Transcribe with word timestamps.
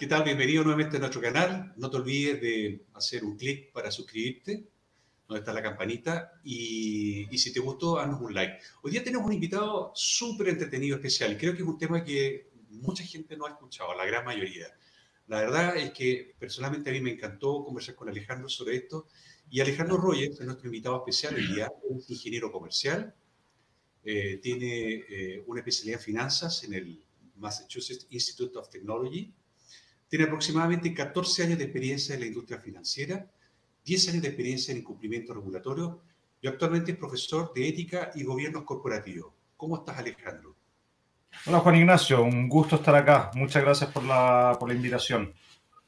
¿qué 0.00 0.06
tal? 0.06 0.24
Bienvenido 0.24 0.64
nuevamente 0.64 0.96
a 0.96 1.00
nuestro 1.00 1.20
canal. 1.20 1.74
No 1.76 1.90
te 1.90 1.98
olvides 1.98 2.40
de 2.40 2.86
hacer 2.94 3.22
un 3.22 3.36
clic 3.36 3.70
para 3.70 3.90
suscribirte, 3.90 4.66
donde 5.28 5.40
está 5.40 5.52
la 5.52 5.62
campanita, 5.62 6.40
y, 6.42 7.26
si 7.36 7.52
te 7.52 7.60
gustó, 7.60 7.98
haznos 7.98 8.18
un 8.22 8.32
like. 8.32 8.60
Hoy 8.80 8.92
día 8.92 9.04
tenemos 9.04 9.26
un 9.26 9.34
invitado 9.34 9.92
súper 9.94 10.48
entretenido, 10.48 10.96
especial. 10.96 11.36
Creo 11.36 11.52
que 11.52 11.58
es 11.58 11.68
un 11.68 11.76
tema 11.76 12.02
que 12.02 12.48
mucha 12.70 13.04
gente 13.04 13.36
no 13.36 13.44
ha 13.44 13.50
escuchado, 13.50 13.94
la 13.94 14.06
gran 14.06 14.24
mayoría. 14.24 14.68
La 15.26 15.40
verdad 15.40 15.76
es 15.76 15.90
que 15.90 16.34
personalmente 16.38 16.88
a 16.88 16.94
mí 16.94 17.02
me 17.02 17.10
encantó 17.10 17.62
conversar 17.62 17.94
con 17.94 18.08
Alejandro 18.08 18.48
sobre 18.48 18.76
esto. 18.76 19.06
Y 19.50 19.60
Alejandro 19.60 19.98
Rogers 19.98 20.40
es 20.40 20.46
nuestro 20.46 20.68
invitado 20.68 20.96
especial 20.96 21.34
hoy 21.34 21.46
día, 21.46 21.70
es 21.90 22.08
ingeniero 22.08 22.50
comercial, 22.50 23.14
eh, 24.02 24.38
tiene 24.42 25.04
eh, 25.10 25.44
una 25.46 25.60
especialidad 25.60 26.00
en 26.00 26.04
finanzas 26.06 26.64
en 26.64 26.72
el 26.72 27.04
Massachusetts 27.36 28.06
Institute 28.08 28.56
of 28.56 28.70
Technology 28.70 29.34
tiene 30.10 30.24
aproximadamente 30.24 30.92
14 30.92 31.44
años 31.44 31.58
de 31.58 31.64
experiencia 31.64 32.14
en 32.16 32.20
la 32.22 32.26
industria 32.26 32.58
financiera, 32.58 33.30
10 33.84 34.08
años 34.08 34.22
de 34.22 34.28
experiencia 34.28 34.72
en 34.72 34.78
incumplimiento 34.78 35.32
regulatorio 35.32 36.02
y 36.42 36.48
actualmente 36.48 36.92
es 36.92 36.98
profesor 36.98 37.52
de 37.54 37.68
ética 37.68 38.10
y 38.16 38.24
gobiernos 38.24 38.64
corporativos. 38.64 39.32
¿Cómo 39.56 39.76
estás, 39.76 39.98
Alejandro? 39.98 40.56
Hola, 41.46 41.60
Juan 41.60 41.76
Ignacio. 41.76 42.24
Un 42.24 42.48
gusto 42.48 42.76
estar 42.76 42.94
acá. 42.96 43.30
Muchas 43.36 43.62
gracias 43.62 43.92
por 43.92 44.02
la, 44.02 44.56
por 44.58 44.68
la 44.68 44.74
invitación. 44.74 45.32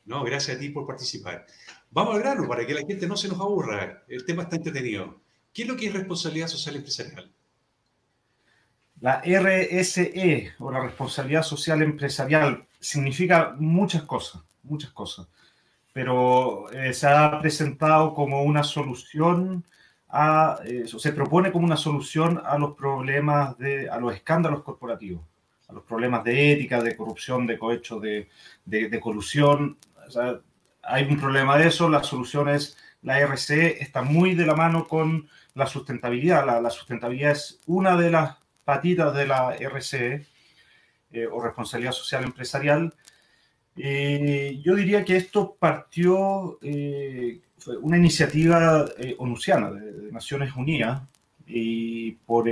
No, 0.05 0.23
gracias 0.23 0.57
a 0.57 0.61
ti 0.61 0.69
por 0.69 0.87
participar. 0.87 1.45
Vamos 1.91 2.15
al 2.15 2.23
grano 2.23 2.47
para 2.47 2.65
que 2.65 2.75
la 2.75 2.87
gente 2.87 3.09
no 3.09 3.17
se 3.17 3.27
nos 3.27 3.41
aburra. 3.41 4.05
El 4.07 4.25
tema 4.25 4.45
está 4.45 4.55
entretenido. 4.55 5.21
¿Qué 5.53 5.63
es 5.63 5.69
lo 5.69 5.77
que 5.77 5.87
es 5.87 5.93
responsabilidad 5.93 6.47
social 6.47 6.77
empresarial? 6.77 7.33
La 9.01 9.21
RSE 9.21 10.53
o 10.61 10.71
la 10.71 10.81
responsabilidad 10.81 11.43
social 11.43 11.83
empresarial 11.83 12.69
significa 12.83 13.55
muchas 13.59 14.03
cosas, 14.03 14.43
muchas 14.65 14.91
cosas, 14.91 15.29
pero 15.93 16.71
eh, 16.73 16.93
se 16.93 17.07
ha 17.07 17.41
presentado 17.41 18.13
como 18.13 18.43
una 18.43 18.65
solución 18.65 19.65
a, 20.09 20.59
eh, 20.65 20.85
se 20.87 21.13
propone 21.13 21.53
como 21.53 21.65
una 21.65 21.77
solución 21.77 22.43
a 22.45 22.59
los 22.59 22.75
problemas 22.75 23.57
de, 23.57 23.89
a 23.89 23.99
los 23.99 24.15
escándalos 24.15 24.63
corporativos, 24.63 25.23
a 25.69 25.73
los 25.73 25.85
problemas 25.85 26.25
de 26.25 26.53
ética, 26.53 26.83
de 26.83 26.97
corrupción, 26.97 27.47
de 27.47 27.59
cohecho, 27.59 27.99
de, 27.99 28.29
de, 28.67 29.01
colusión. 29.01 29.79
hay 30.83 31.05
un 31.05 31.19
problema 31.19 31.57
de 31.57 31.69
eso, 31.69 31.89
la 31.89 32.03
solución 32.03 32.49
es 32.49 32.77
la 33.03 33.19
RCE, 33.21 33.83
está 33.83 34.03
muy 34.03 34.35
de 34.35 34.45
la 34.45 34.55
mano 34.55 34.87
con 34.87 35.29
la 35.55 35.67
sustentabilidad. 35.67 36.45
La, 36.45 36.61
la 36.61 36.71
sustentabilidad 36.71 37.33
es 37.33 37.61
una 37.67 37.97
de 37.97 38.11
las 38.11 38.37
patitas 38.65 39.15
de 39.15 39.27
la 39.27 39.57
RCE 39.57 40.27
eh, 41.13 41.27
o 41.27 41.43
responsabilidad 41.43 41.93
social 41.93 42.25
empresarial. 42.25 42.95
Eh, 43.77 44.61
yo 44.63 44.75
diría 44.75 45.05
que 45.05 45.17
esto 45.17 45.57
partió, 45.59 46.59
eh, 46.63 47.41
fue 47.59 47.77
una 47.79 47.97
iniciativa 47.97 48.85
onusiana 49.19 49.71
de, 49.71 50.13
Naciones 50.13 50.55
Unidas 50.55 51.03
y 51.47 52.13
por, 52.13 52.45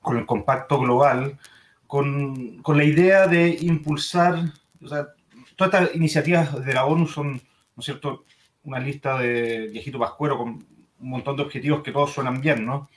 con 0.00 0.16
el 0.16 0.26
compacto 0.26 0.78
global, 0.78 1.38
con, 1.86 2.62
con, 2.62 2.76
la 2.76 2.84
idea 2.84 3.26
de 3.26 3.58
impulsar, 3.62 4.44
o 4.80 4.86
sea, 4.86 5.08
todas 5.56 5.74
estas 5.74 5.96
iniciativas 5.96 6.64
de 6.64 6.72
la 6.72 6.84
ONU 6.84 7.06
son, 7.08 7.32
¿no 7.32 7.80
es 7.80 7.84
cierto?, 7.84 8.24
una 8.62 8.78
lista 8.78 9.18
de 9.18 9.68
viejito 9.68 9.98
pascuero 9.98 10.38
con 10.38 10.48
un 11.00 11.08
montón 11.08 11.36
de 11.36 11.42
objetivos 11.42 11.82
que 11.82 11.92
todos 11.92 12.12
suenan 12.12 12.40
bien, 12.40 12.64
¿no? 12.64 12.88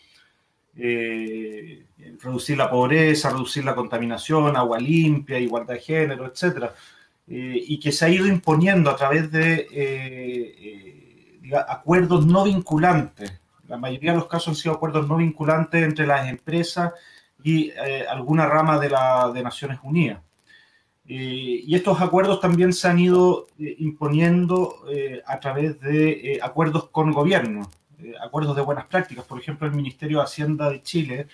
Eh, 0.76 1.86
reducir 2.20 2.58
la 2.58 2.70
pobreza, 2.70 3.30
reducir 3.30 3.64
la 3.64 3.76
contaminación, 3.76 4.56
agua 4.58 4.80
limpia, 4.80 5.38
igualdad 5.38 5.76
de 5.76 5.80
género, 5.80 6.26
etc. 6.26 6.72
Eh, 7.28 7.64
y 7.68 7.80
que 7.80 7.92
se 7.92 8.06
ha 8.06 8.10
ido 8.10 8.28
imponiendo 8.28 8.90
a 8.90 8.96
través 8.96 9.32
de 9.32 9.68
eh, 9.72 11.52
acuerdos 11.68 12.26
no 12.26 12.44
vinculantes. 12.44 13.40
La 13.68 13.78
mayoría 13.78 14.12
de 14.12 14.18
los 14.18 14.28
casos 14.28 14.50
han 14.50 14.56
sido 14.56 14.76
acuerdos 14.76 15.08
no 15.08 15.18
vinculantes 15.18 15.84
entre 15.84 16.08
las 16.08 16.28
empresas 16.28 16.94
y 17.44 17.72
alguna 18.10 18.48
rama 18.48 18.80
de, 18.80 18.90
la, 18.90 19.32
Naciones 19.44 19.80
Unidas. 19.84 20.22
y 21.06 21.74
estos 21.76 22.00
acuerdos 22.00 22.40
también 22.40 22.72
se 22.72 22.88
han 22.88 23.00
ido 23.00 23.48
imponiendo 23.58 24.86
a 25.26 25.40
través 25.40 25.80
de 25.82 26.40
acuerdos 26.42 26.90
con 26.90 27.12
gobiernos. 27.12 27.68
Eh, 28.04 28.14
acuerdos 28.22 28.56
de 28.56 28.62
buenas 28.62 28.86
prácticas. 28.86 29.26
Por 29.26 29.40
ejemplo, 29.40 29.68
el 29.68 29.74
Ministerio 29.74 30.18
de 30.18 30.24
Hacienda 30.26 30.70
de 30.70 30.82
Chile, 30.82 31.28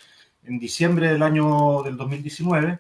en 0.44 0.60
diciembre 0.60 1.12
del 1.12 1.24
año 1.24 1.82
del 1.84 1.98
2019, 1.98 2.80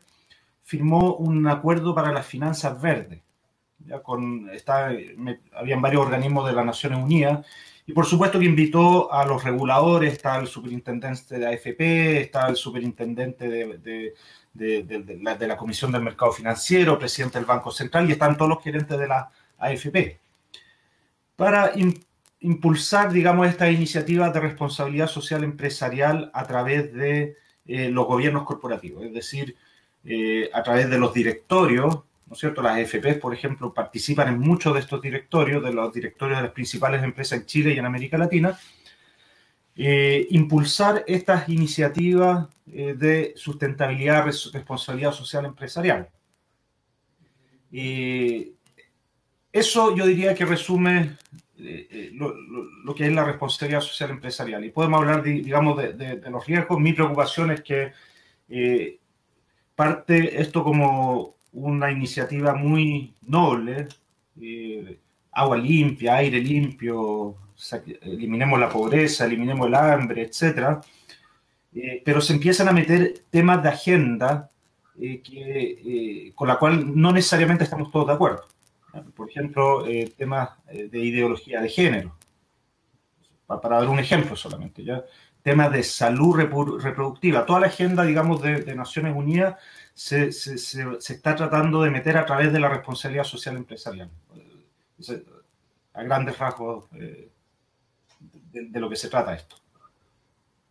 firmó 0.64 1.16
un 1.16 1.48
acuerdo 1.48 1.96
para 1.96 2.12
las 2.12 2.26
finanzas 2.26 2.80
verdes. 2.82 3.22
Con, 4.04 4.50
habían 5.56 5.82
varios 5.82 6.02
organismos 6.04 6.46
de 6.46 6.54
las 6.54 6.66
Naciones 6.66 7.00
Unidas 7.02 7.46
y 7.88 7.94
por 7.94 8.06
supuesto 8.06 8.38
que 8.38 8.46
invitó 8.46 9.12
a 9.12 9.26
los 9.26 9.44
reguladores, 9.44 10.14
está 10.14 10.38
el 10.38 10.48
superintendente 10.48 11.40
de 11.40 11.48
AFP, 11.48 12.22
está 12.22 12.48
el 12.48 12.56
superintendente 12.56 13.50
de, 13.50 14.14
de, 14.54 15.18
la, 15.24 15.36
de, 15.36 15.48
la, 15.48 15.58
Comisión 15.58 15.92
del 15.92 16.04
Mercado 16.04 16.32
Financiero, 16.34 17.00
presidente 17.00 17.40
del 17.40 17.46
Banco 17.46 17.72
Central 17.72 18.08
y 18.08 18.12
están 18.12 18.38
todos 18.38 18.50
los 18.50 18.64
gerentes 18.64 19.00
de 19.00 19.08
la 19.08 19.32
AFP. 19.58 20.20
Para 21.36 21.72
impulsar, 22.42 23.12
digamos, 23.12 23.48
estas 23.48 23.72
iniciativas 23.72 24.34
de 24.34 24.40
responsabilidad 24.40 25.08
social 25.08 25.44
empresarial 25.44 26.32
a 26.34 26.48
través 26.48 26.94
de 26.94 27.36
eh, 27.66 27.90
los 27.90 28.08
gobiernos 28.08 28.44
corporativos, 28.44 29.04
es 29.06 29.14
decir, 29.14 29.56
eh, 30.06 30.50
a 30.54 30.64
través 30.64 30.90
de 30.90 30.98
los 30.98 31.14
directorios, 31.14 32.04
¿no 32.26 32.34
es 32.34 32.40
cierto? 32.40 32.62
Las 32.62 32.78
AFP, 32.78 33.16
por 33.16 33.34
ejemplo, 33.34 33.74
participan 33.74 34.30
en 34.30 34.40
muchos 34.40 34.74
de 34.74 34.80
estos 34.80 35.02
directorios, 35.02 35.64
de 35.64 35.74
los 35.74 35.94
directorios 35.94 36.38
de 36.38 36.44
las 36.44 36.54
principales 36.54 37.04
empresas 37.04 37.40
en 37.40 37.46
Chile 37.46 37.74
y 37.74 37.80
en 37.80 37.86
América 37.86 38.18
Latina, 38.18 38.58
eh, 39.76 40.28
impulsar 40.32 41.04
estas 41.08 41.48
iniciativas 41.50 42.48
de 42.66 43.34
sustentabilidad, 43.36 44.26
responsabilidad 44.54 45.12
social 45.12 45.46
empresarial. 45.46 46.08
eso 49.52 49.96
yo 49.96 50.06
diría 50.06 50.36
que 50.36 50.46
resume 50.46 51.18
eh, 51.62 51.88
eh, 51.92 52.12
lo, 52.14 52.96
que 52.96 53.06
es 53.06 53.12
la 53.12 53.25
responsabilidad 53.25 53.81
social 53.81 54.12
empresarial. 54.12 54.64
Y 54.64 54.72
podemos 54.72 55.00
hablar, 55.00 55.24
digamos, 55.24 55.78
de, 55.78 56.22
los 56.30 56.46
riesgos. 56.46 56.80
Mi 56.80 56.94
preocupación 56.94 57.52
es 57.52 57.62
que 57.62 57.92
eh, 58.50 59.00
parte 59.75 60.42
esto 60.42 60.64
como 60.64 61.36
una 61.52 61.92
iniciativa 61.92 62.53
muy 62.53 63.14
noble, 63.28 63.88
agua 65.31 65.58
limpia, 65.58 66.16
aire 66.18 66.40
limpio, 66.40 67.36
eliminemos 68.02 68.59
la 68.59 68.70
pobreza, 68.70 69.26
eliminemos 69.26 69.68
el 69.68 69.76
hambre, 69.76 70.22
etc. 70.24 70.80
pero 72.06 72.22
se 72.22 72.34
empiezan 72.34 72.70
a 72.70 72.74
meter 72.74 73.24
temas 73.30 73.62
de 73.64 73.70
agenda 73.70 74.50
que, 74.97 76.31
con 76.36 76.47
la 76.47 76.58
cual 76.58 76.94
no 76.96 77.12
necesariamente 77.12 77.64
estamos 77.64 77.91
todos 77.91 78.08
de 78.08 78.14
acuerdo. 78.14 78.44
Por 79.16 79.30
ejemplo, 79.30 79.86
eh, 79.88 80.14
temas 80.18 80.50
eh, 80.68 80.90
de 80.90 81.00
ideología 81.00 81.62
de 81.62 81.70
género, 81.70 82.16
para 83.46 83.78
dar 83.78 83.90
un 83.90 84.00
ejemplo 84.00 84.36
solamente, 84.36 84.84
¿ya? 84.84 85.03
temas 85.41 85.72
de 85.72 85.84
salud 85.84 86.36
reproductiva. 86.36 87.46
Toda 87.46 87.62
la 87.62 87.68
agenda, 87.68 88.03
digamos, 88.03 88.41
de, 88.41 88.76
Naciones 88.76 89.16
Unidas 89.16 89.56
se, 89.94 90.28
está 90.28 91.36
tratando 91.36 91.82
de 91.82 91.90
meter 91.90 92.18
a 92.18 92.26
través 92.26 92.52
de 92.52 92.59
la 92.59 92.70
responsabilidad 92.70 93.24
social 93.24 93.58
empresarial. 93.58 94.09
A 95.94 96.03
grandes 96.03 96.38
rasgos 96.38 96.85
eh, 96.94 97.30
de, 98.52 98.80
lo 98.80 98.90
que 98.90 98.96
se 98.96 99.09
trata 99.09 99.34
esto. 99.34 99.56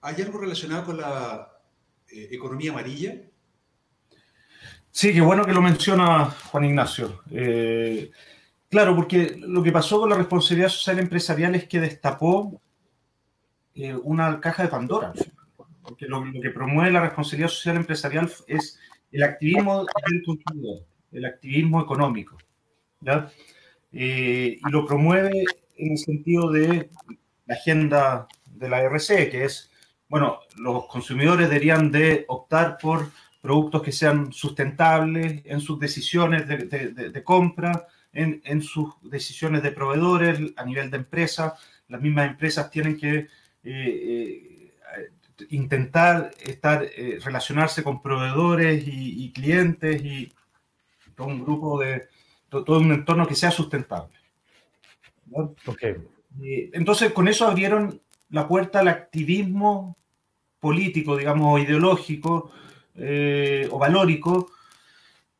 ¿Hay 0.02 0.20
algo 0.22 0.38
relacionado 0.38 0.84
con 0.84 0.98
la 0.98 1.50
economía 2.10 2.70
amarilla? 2.70 3.22
Sí, 4.98 5.12
qué 5.12 5.20
bueno 5.20 5.44
que 5.44 5.52
lo 5.52 5.62
menciona 5.62 6.24
Juan 6.24 6.64
Ignacio. 6.64 7.22
Eh, 7.30 8.10
claro, 8.68 8.96
porque 8.96 9.36
lo 9.38 9.62
que 9.62 9.70
pasó 9.70 10.00
con 10.00 10.10
la 10.10 10.16
responsabilidad 10.16 10.70
social 10.70 10.98
empresarial 10.98 11.54
es 11.54 11.68
que 11.68 11.78
destapó 11.78 12.60
eh, 13.76 13.94
una 13.94 14.40
caja 14.40 14.64
de 14.64 14.70
Pandora. 14.70 15.12
Porque 15.82 16.06
lo, 16.06 16.24
que 16.42 16.50
promueve 16.50 16.90
la 16.90 17.02
responsabilidad 17.02 17.48
social 17.48 17.76
empresarial 17.76 18.28
es 18.48 18.76
el 19.12 19.22
activismo 19.22 19.86
del 20.10 20.22
consumidor, 20.24 20.84
el 21.12 21.26
activismo 21.26 21.80
económico. 21.80 22.36
Eh, 23.92 24.58
y 24.58 24.70
lo 24.72 24.84
promueve 24.84 25.44
en 25.76 25.92
el 25.92 25.98
sentido 25.98 26.50
de 26.50 26.90
la 27.46 27.54
agenda 27.54 28.26
de 28.46 28.68
la 28.68 28.82
RC, 28.82 29.30
que 29.30 29.44
es, 29.44 29.70
bueno, 30.08 30.40
los 30.56 30.86
consumidores 30.86 31.48
deberían 31.48 31.92
de 31.92 32.24
optar 32.26 32.78
por 32.78 33.12
productos 33.40 33.82
que 33.82 33.92
sean 33.92 34.32
sustentables 34.32 35.42
en 35.44 35.60
sus 35.60 35.78
decisiones 35.78 36.48
de, 36.48 37.22
compra, 37.24 37.86
en, 38.12 38.62
sus 38.62 38.94
decisiones 39.02 39.62
de 39.62 39.72
proveedores, 39.72 40.40
a 40.56 40.64
nivel 40.64 40.90
de 40.90 40.98
empresa. 40.98 41.54
Las 41.88 42.00
mismas 42.00 42.28
empresas 42.28 42.70
tienen 42.70 42.98
que 42.98 43.18
eh, 43.18 43.28
eh, 43.64 44.72
intentar 45.50 46.32
estar, 46.40 46.84
eh, 46.84 47.18
relacionarse 47.22 47.82
con 47.82 48.02
proveedores 48.02 48.82
y, 48.86 49.30
clientes 49.32 50.02
y 50.04 50.32
todo 51.14 51.28
un 51.28 51.42
grupo 51.42 51.80
de, 51.80 52.08
todo 52.48 52.80
un 52.80 52.92
entorno 52.92 53.26
que 53.26 53.36
sea 53.36 53.50
sustentable. 53.50 54.16
entonces, 56.72 57.12
con 57.12 57.28
eso 57.28 57.46
abrieron 57.46 58.00
la 58.30 58.48
puerta 58.48 58.80
al 58.80 58.88
activismo 58.88 59.96
político, 60.58 61.16
digamos, 61.16 61.60
ideológico 61.60 62.50
eh, 63.00 63.68
o 63.70 63.78
valórico 63.78 64.50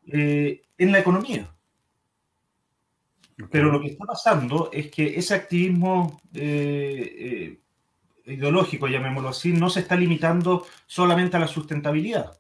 eh, 0.07 0.63
en 0.79 0.93
la 0.93 1.01
economía. 1.01 1.53
Pero 3.51 3.73
lo 3.73 3.81
que 3.81 3.89
está 3.89 4.05
pasando 4.05 4.71
es 4.73 4.91
que 4.91 5.19
ese 5.19 5.35
activismo 5.35 6.21
eh, 6.35 7.59
ideológico, 8.27 8.87
llamémoslo 8.87 9.31
así, 9.31 9.53
no 9.53 9.71
se 9.71 9.81
está 9.81 9.97
limitando 9.97 10.67
solamente 10.87 11.37
a 11.37 11.41
la 11.41 11.49
sustentabilidad 11.49 12.39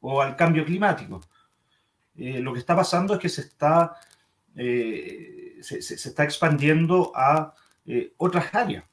o 0.00 0.20
al 0.20 0.36
cambio 0.36 0.64
climático. 0.64 1.20
lo 2.14 2.52
que 2.52 2.58
está 2.58 2.76
pasando 2.76 3.14
es 3.14 3.20
que 3.20 3.28
se 3.30 3.42
está, 3.42 3.96
se, 4.54 5.82
se, 5.82 5.94
está 5.94 6.24
expandiendo 6.24 7.12
a 7.14 7.54
otras 8.18 8.54
áreas. 8.54 8.84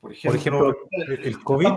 Por 0.00 0.12
ejemplo, 0.12 0.74
el 0.90 1.38
COVID. 1.42 1.72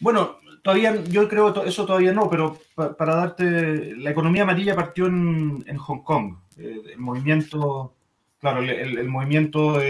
Bueno, 0.00 0.38
todavía, 0.62 1.02
yo 1.04 1.28
creo 1.28 1.52
que 1.52 1.68
eso 1.68 1.86
todavía 1.86 2.12
no, 2.12 2.28
pero 2.28 2.58
para 2.74 3.16
darte, 3.16 3.96
la 3.96 4.10
economía 4.10 4.42
amarilla 4.42 4.74
partió 4.74 5.06
en, 5.06 5.76
Hong 5.76 6.02
Kong. 6.02 6.36
Eh, 6.56 6.80
el 6.92 6.98
movimiento, 6.98 7.94
claro, 8.40 8.62
el, 8.62 9.08
movimiento 9.08 9.80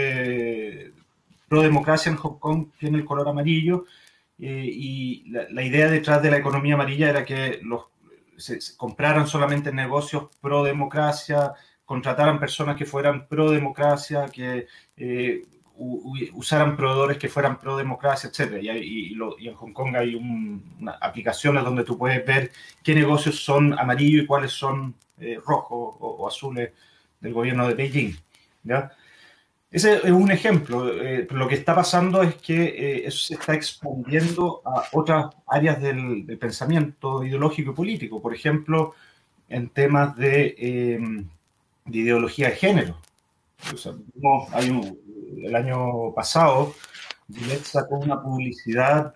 pro 1.49 1.61
democracia 1.61 2.11
en 2.11 2.17
Hong 2.17 2.39
Kong 2.39 2.67
tiene 2.77 2.99
el 2.99 3.05
color 3.05 3.27
amarillo 3.27 3.85
eh, 4.37 4.69
y 4.71 5.25
la, 5.29 5.63
idea 5.63 5.89
detrás 5.89 6.21
de 6.21 6.31
la 6.31 6.37
economía 6.37 6.75
amarilla 6.75 7.09
era 7.09 7.25
que 7.25 7.59
los 7.61 7.87
se, 8.37 8.59
compraran 8.77 9.27
solamente 9.27 9.73
negocios 9.73 10.29
pro 10.39 10.63
democracia, 10.63 11.53
contrataran 11.83 12.39
personas 12.39 12.77
que 12.77 12.85
fueran 12.85 13.27
pro 13.27 13.51
democracia, 13.51 14.27
que 14.31 14.67
eh, 14.95 15.41
usaran 15.79 16.75
proveedores 16.75 17.17
que 17.17 17.29
fueran 17.29 17.57
pro 17.57 17.77
democracia, 17.77 18.29
etc. 18.29 18.61
Y, 18.61 19.13
en 19.47 19.55
Hong 19.55 19.71
Kong 19.71 19.95
hay 19.95 20.19
aplicaciones 21.01 21.63
donde 21.63 21.83
tú 21.83 21.97
puedes 21.97 22.25
ver 22.25 22.51
qué 22.83 22.93
negocios 22.93 23.43
son 23.43 23.77
amarillos 23.79 24.23
y 24.23 24.25
cuáles 24.25 24.51
son 24.51 24.93
eh, 25.19 25.39
rojos 25.45 25.95
o, 25.99 26.27
azules 26.27 26.71
del 27.21 27.33
gobierno 27.33 27.67
de 27.67 27.75
Beijing. 27.75 28.13
Ese 29.71 29.97
es 29.97 30.11
un 30.11 30.31
ejemplo. 30.31 31.01
Eh, 31.01 31.27
lo 31.31 31.47
que 31.47 31.55
está 31.55 31.75
pasando 31.75 32.23
es 32.23 32.35
que 32.35 32.63
eh, 32.63 33.07
eso 33.07 33.19
se 33.19 33.33
está 33.35 33.53
expandiendo 33.53 34.61
a 34.65 34.83
otras 34.91 35.27
áreas 35.47 35.81
del, 35.81 36.25
pensamiento 36.39 37.23
ideológico 37.23 37.71
y 37.71 37.75
político. 37.75 38.21
Por 38.21 38.33
ejemplo, 38.33 38.95
en 39.47 39.69
temas 39.69 40.15
de, 40.17 40.99
de 41.85 41.97
ideología 41.97 42.49
de 42.49 42.55
género. 42.55 43.08
Hay 44.53 44.69
un, 44.69 44.97
el 45.43 45.55
año 45.55 46.13
pasado, 46.13 46.73
Gillette 47.31 47.65
sacó 47.65 47.97
una 47.97 48.21
publicidad 48.21 49.13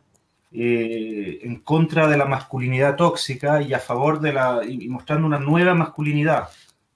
eh, 0.52 1.40
en 1.42 1.62
contra 1.62 2.08
de 2.08 2.16
la 2.16 2.26
masculinidad 2.26 2.96
tóxica 2.96 3.62
y 3.62 3.74
a 3.74 3.80
favor 3.80 4.20
de 4.20 4.34
la. 4.34 4.62
y, 4.64 4.88
mostrando 4.88 5.26
una 5.26 5.40
nueva 5.40 5.74
masculinidad. 5.74 6.50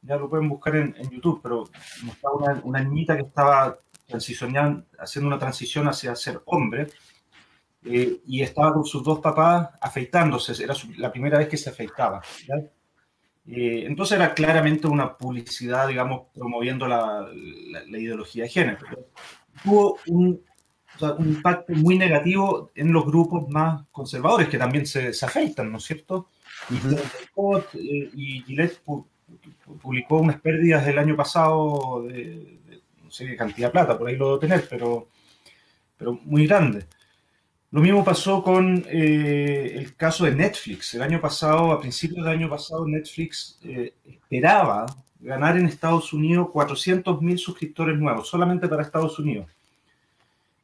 Ya 0.04 0.16
lo 0.16 0.30
pueden 0.30 0.48
buscar 0.48 0.76
en, 0.76 0.94
YouTube, 1.10 1.40
pero 1.42 1.68
mostraba 2.04 2.62
una, 2.64 2.84
niñita 2.84 3.16
que 3.16 3.24
estaba 3.24 3.76
haciendo 5.00 5.28
una 5.28 5.40
transición 5.40 5.88
hacia 5.88 6.16
ser 6.16 6.42
hombre. 6.46 6.88
Eh, 7.84 8.22
y 8.28 8.42
estaba 8.42 8.74
con 8.74 8.86
sus 8.86 9.04
dos 9.04 9.20
papás 9.20 9.70
afeitándose, 9.80 10.62
era 10.62 10.74
la 10.98 11.12
primera 11.12 11.38
vez 11.38 11.48
que 11.48 11.58
se 11.58 11.70
afeitaba. 11.70 12.22
Eh, 13.50 13.86
entonces 13.86 14.18
era 14.18 14.34
claramente 14.34 14.88
una 14.88 15.18
publicidad, 15.18 15.88
digamos, 15.88 16.28
promoviendo 16.34 16.86
la, 16.88 17.30
ideología 17.88 18.44
de 18.44 18.50
género. 18.50 18.80
Tuvo 19.64 19.98
un, 20.08 20.42
impacto 21.20 21.74
muy 21.74 21.98
negativo 21.98 22.72
en 22.76 22.92
los 22.92 23.06
grupos 23.06 23.48
más 23.50 23.86
conservadores, 23.92 24.50
que 24.50 24.58
también 24.58 24.86
se, 24.86 25.10
afeitan, 25.22 25.72
¿no 25.72 25.78
es 25.78 25.86
cierto? 25.86 26.30
Y, 26.70 28.42
Gillette 28.46 28.82
publicó 29.82 30.18
unas 30.18 30.42
pérdidas 30.42 30.86
del 30.86 30.98
año 30.98 31.16
pasado 31.16 32.04
de, 32.04 32.60
no 33.04 33.12
sé 33.12 33.28
qué 33.28 33.36
cantidad 33.38 33.68
de 33.68 33.72
plata, 33.72 33.98
por 33.98 34.08
ahí 34.08 34.16
lo 34.16 34.26
debo 34.26 34.40
tener, 34.40 34.68
pero, 34.70 35.08
pero 35.98 36.14
muy 36.24 36.48
grande. 36.48 36.88
Lo 37.70 37.82
mismo 37.82 38.04
pasó 38.04 38.42
con 38.42 38.86
eh, 38.88 39.74
el 39.76 39.96
caso 39.96 40.24
de 40.24 40.32
Netflix. 40.32 40.94
El 40.94 41.02
año 41.02 41.20
pasado, 41.20 41.72
a 41.72 41.82
principios 41.82 42.24
del 42.24 42.34
año 42.34 42.50
pasado, 42.50 42.88
Netflix 42.88 43.60
eh, 43.64 43.94
esperaba 44.06 44.86
ganar 45.20 45.58
en 45.58 45.66
Estados 45.66 46.14
Unidos 46.14 46.48
400.000 46.48 47.38
suscriptores 47.38 47.98
nuevos, 47.98 48.30
solamente 48.30 48.70
para 48.70 48.84
Estados 48.84 49.20
Unidos. 49.20 49.48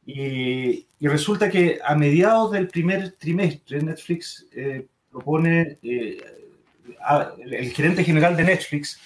Y, 0.06 0.86
resulta 1.00 1.50
que 1.50 1.78
a 1.84 1.94
mediados 1.94 2.52
del 2.52 2.68
primer 2.68 3.12
trimestre, 3.12 3.82
Netflix 3.82 4.46
eh, 4.52 4.86
propone, 5.10 5.78
el 5.82 7.72
gerente 7.74 8.02
general 8.02 8.34
de 8.34 8.44
Netflix 8.44 8.98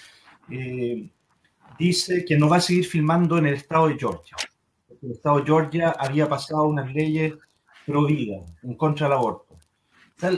dice 1.76 2.24
que 2.24 2.38
no 2.38 2.48
va 2.48 2.58
a 2.58 2.60
seguir 2.60 2.86
filmando 2.86 3.36
en 3.38 3.46
el 3.46 3.54
estado 3.54 3.88
de 3.88 3.98
Georgia. 3.98 4.36
el 5.02 5.10
estado 5.10 5.38
de 5.38 5.44
Georgia 5.44 5.90
había 5.98 6.28
pasado 6.28 6.64
unas 6.64 6.92
leyes 6.92 7.34
pro 7.88 8.04
vida, 8.04 8.44
en 8.62 8.74
contra 8.74 9.06
del 9.08 9.16
aborto. 9.16 9.56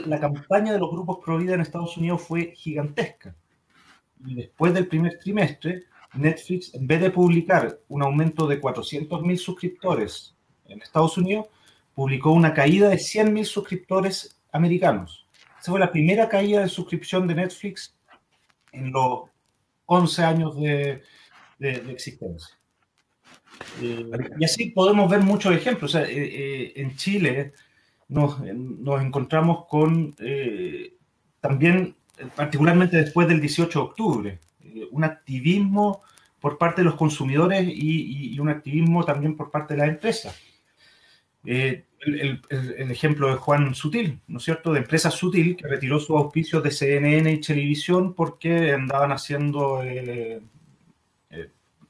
la 0.05 0.19
campaña 0.21 0.71
de 0.71 0.79
los 0.79 0.89
grupos 0.89 1.17
pro 1.23 1.37
vida 1.37 1.53
en 1.53 1.59
Estados 1.59 1.97
Unidos 1.97 2.21
fue 2.21 2.53
gigantesca. 2.55 3.35
Y 4.25 4.35
después 4.35 4.73
del 4.73 4.87
primer 4.87 5.19
trimestre, 5.19 5.83
Netflix, 6.13 6.73
en 6.73 6.87
vez 6.87 7.01
de 7.01 7.11
publicar 7.11 7.77
un 7.89 8.03
aumento 8.03 8.47
de 8.47 8.61
400.000 8.61 9.35
suscriptores 9.35 10.33
en 10.65 10.81
Estados 10.81 11.17
Unidos, 11.17 11.47
publicó 11.93 12.31
una 12.31 12.53
caída 12.53 12.87
de 12.87 12.95
100.000 12.95 13.43
suscriptores 13.43 14.39
americanos. 14.53 15.27
Esa 15.59 15.71
fue 15.71 15.79
la 15.79 15.91
primera 15.91 16.29
caída 16.29 16.61
de 16.61 16.69
suscripción 16.69 17.27
de 17.27 17.35
Netflix 17.35 17.93
en 18.71 18.93
los 18.93 19.23
11 19.87 20.23
años 20.23 20.55
de 20.55 21.01
existencia. 21.59 22.60
Eh, 23.81 24.05
y 24.39 24.45
así 24.45 24.71
podemos 24.71 25.09
ver 25.09 25.21
muchos 25.21 25.53
ejemplos. 25.53 25.95
Eh, 25.95 26.05
eh, 26.07 26.73
en 26.75 26.95
Chile 26.95 27.53
nos, 28.07 28.39
nos 28.39 29.01
encontramos 29.01 29.65
con 29.67 30.15
también, 31.39 31.95
particularmente 32.35 32.97
después 32.97 33.27
del 33.27 33.41
18 33.41 33.79
de 33.79 33.85
octubre, 33.85 34.39
un 34.91 35.03
activismo 35.03 36.01
por 36.39 36.57
parte 36.57 36.81
de 36.81 36.85
los 36.85 36.95
consumidores 36.95 37.67
y, 37.67 38.37
un 38.39 38.49
activismo 38.49 39.05
también 39.05 39.35
por 39.35 39.51
parte 39.51 39.73
de 39.73 39.79
las 39.79 39.89
empresas. 39.89 40.39
El, 41.43 41.85
el, 42.49 42.91
ejemplo 42.91 43.29
de 43.29 43.35
Juan 43.35 43.75
Sutil, 43.75 44.19
¿no 44.27 44.37
es 44.37 44.43
cierto? 44.43 44.73
De 44.73 44.79
empresa 44.79 45.11
Sutil 45.11 45.55
que 45.55 45.67
retiró 45.67 45.99
sus 45.99 46.17
auspicios 46.17 46.63
de 46.63 46.71
CNN 46.71 47.31
y 47.31 47.41
televisión 47.41 48.13
porque 48.13 48.73
andaban 48.73 49.11
haciendo, 49.11 49.83
¿no 49.83 50.41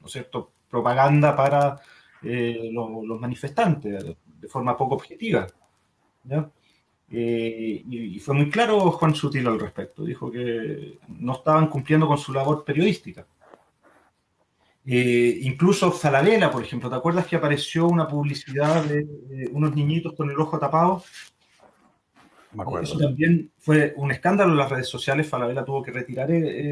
es 0.06 0.12
cierto?, 0.12 0.52
propaganda 0.72 1.36
para 1.36 1.78
eh, 2.22 2.70
los, 2.72 3.20
manifestantes 3.20 4.16
de 4.40 4.48
forma 4.48 4.74
poco 4.74 4.94
objetiva. 4.94 5.46
Eh, 7.10 7.84
y, 7.86 8.18
fue 8.20 8.34
muy 8.34 8.48
claro 8.48 8.90
Juan 8.92 9.14
Sutil 9.14 9.46
al 9.46 9.60
respecto. 9.60 10.02
Dijo 10.02 10.32
que 10.32 10.98
no 11.08 11.34
estaban 11.34 11.68
cumpliendo 11.68 12.08
con 12.08 12.16
su 12.16 12.32
labor 12.32 12.64
periodística. 12.64 13.26
Eh, 14.84 15.40
incluso 15.42 15.92
Falabella, 15.92 16.50
por 16.50 16.64
ejemplo, 16.64 16.88
¿te 16.88 16.96
acuerdas 16.96 17.26
que 17.26 17.36
apareció 17.36 17.86
una 17.86 18.08
publicidad 18.08 18.82
de 18.84 19.06
unos 19.52 19.76
niñitos 19.76 20.14
con 20.14 20.30
el 20.30 20.40
ojo 20.40 20.58
tapado? 20.58 21.04
Me 22.52 22.62
acuerdo. 22.62 22.84
Eso 22.84 22.98
también 22.98 23.52
fue 23.58 23.92
un 23.96 24.10
escándalo 24.10 24.52
en 24.52 24.58
las 24.58 24.70
redes 24.70 24.88
sociales. 24.88 25.28
Falabella 25.28 25.66
tuvo 25.66 25.82
que 25.82 25.92
retirar 25.92 26.30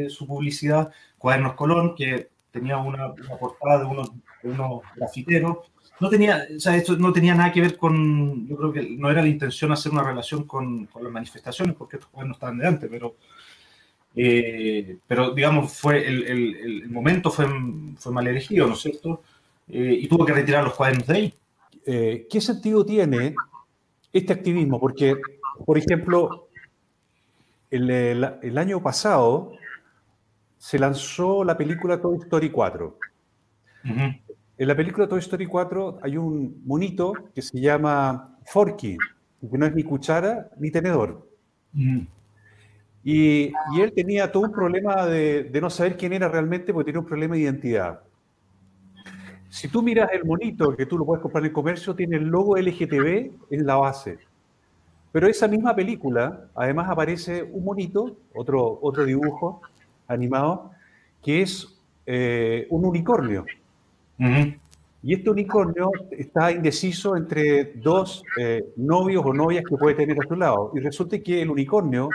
su 0.09 0.27
publicidad. 0.27 0.91
Cuadernos 1.19 1.53
Colón, 1.53 1.95
que 1.95 2.31
tenía 2.51 2.79
una, 2.79 3.15
portada 3.15 3.81
de 3.81 3.85
unos, 3.87 4.13
unos, 4.43 4.83
grafiteros. 4.97 5.59
No 6.01 6.09
tenía, 6.09 6.47
o 6.57 6.59
sea, 6.59 6.77
esto 6.77 6.97
no 6.97 7.13
tenía 7.13 7.35
nada 7.35 7.53
que 7.53 7.61
ver 7.61 7.77
con, 7.77 8.47
yo 8.47 8.57
creo 8.57 8.73
que 8.73 8.83
no 8.83 9.11
era 9.11 9.23
la 9.23 9.29
intención 9.29 9.71
hacer 9.71 9.93
una 9.93 10.03
relación 10.03 10.45
con, 10.45 10.87
con 10.87 11.05
las 11.05 11.13
manifestaciones, 11.13 11.77
porque 11.77 11.97
estos 11.97 12.11
cuadernos 12.11 12.37
estaban 12.37 12.59
delante, 12.59 12.89
pero, 12.89 13.17
eh, 14.17 14.97
pero 15.07 15.33
digamos, 15.33 15.73
fue 15.73 16.07
el, 16.07 16.23
el, 16.25 16.57
el, 16.57 16.89
momento 16.89 17.31
fue, 17.31 17.47
fue 17.99 18.13
mal 18.13 18.27
elegido, 18.27 18.67
¿no 18.67 18.73
es 18.73 18.81
cierto? 18.81 19.23
Eh, 19.69 19.99
y 20.01 20.09
tuvo 20.09 20.25
que 20.25 20.33
retirar 20.33 20.65
los 20.65 20.75
cuadernos 20.75 21.07
de 21.07 21.15
ahí. 21.15 21.35
Eh, 21.85 22.27
¿Qué 22.31 22.41
sentido 22.41 22.85
tiene 22.85 23.35
este 24.11 24.33
activismo? 24.33 24.81
Porque, 24.81 25.17
por 25.67 25.77
ejemplo, 25.77 26.49
el, 27.71 27.91
el 27.91 28.59
año 28.59 28.83
pasado 28.83 29.53
se 30.61 30.79
lanzó 30.79 31.43
la 31.43 31.57
película 31.57 31.99
Toy 31.99 32.19
Story 32.19 32.51
4. 32.51 32.99
En 33.83 34.69
la 34.69 34.77
película 34.77 35.09
Toy 35.09 35.19
Story 35.21 35.47
4 35.47 36.01
hay 36.03 36.19
un 36.19 36.63
monito 36.67 37.15
que 37.35 37.41
se 37.41 37.59
llama 37.59 38.37
Forky, 38.45 38.99
que 39.51 39.59
no 39.59 39.65
es 39.65 39.75
ni 39.75 39.83
cuchara 39.83 40.51
ni 40.59 40.71
tenedor. 40.71 41.27
Y, 43.03 43.51
él 43.81 43.93
tenía 43.97 44.31
todo 44.31 44.43
un 44.43 44.53
problema 44.53 45.07
de, 45.07 45.45
de, 45.45 45.61
no 45.63 45.71
saber 45.71 45.97
quién 45.97 46.13
era 46.13 46.29
realmente 46.29 46.75
porque 46.75 46.93
tenía 46.93 47.01
un 47.01 47.07
problema 47.07 47.37
de 47.37 47.41
identidad. 47.41 48.01
Si 49.49 49.67
tú 49.67 49.83
miras 49.83 50.11
el 50.13 50.27
monito 50.27 50.77
que 50.77 50.85
tú 50.85 50.99
lo 50.99 51.07
puedes 51.07 51.23
comprar 51.23 51.43
en 51.43 51.47
el 51.47 51.53
comercio, 51.55 51.95
tiene 51.95 52.19
el 52.19 52.25
logo 52.25 52.59
LGTB 52.59 53.31
en 53.51 53.67
la 53.67 53.77
base. 53.77 54.19
Pero 55.11 55.27
esa 55.27 55.49
misma 55.49 55.75
película, 55.75 56.51
además 56.55 56.91
aparece 56.91 57.43
un 57.43 57.65
monito, 57.65 58.19
otro, 58.35 58.79
otro 58.83 59.07
dibujo 59.07 59.63
animado, 60.11 60.71
que 61.23 61.43
es 61.43 61.79
eh, 62.07 62.67
un 62.71 62.85
unicornio. 62.85 63.45
Y 65.03 65.15
este 65.15 65.31
unicornio 65.31 65.91
está 66.11 66.53
indeciso 66.53 67.17
entre 67.17 67.73
dos 67.77 68.23
eh, 68.39 68.67
novios 68.77 69.25
o 69.25 69.33
novias 69.33 69.65
que 69.67 69.77
puede 69.77 69.95
tener 69.95 70.19
a 70.21 70.29
su 70.29 70.37
lado. 70.37 70.73
Y 70.75 70.81
resulta 70.81 71.19
que 71.21 71.41
el 71.41 71.51
unicornio, 71.51 72.11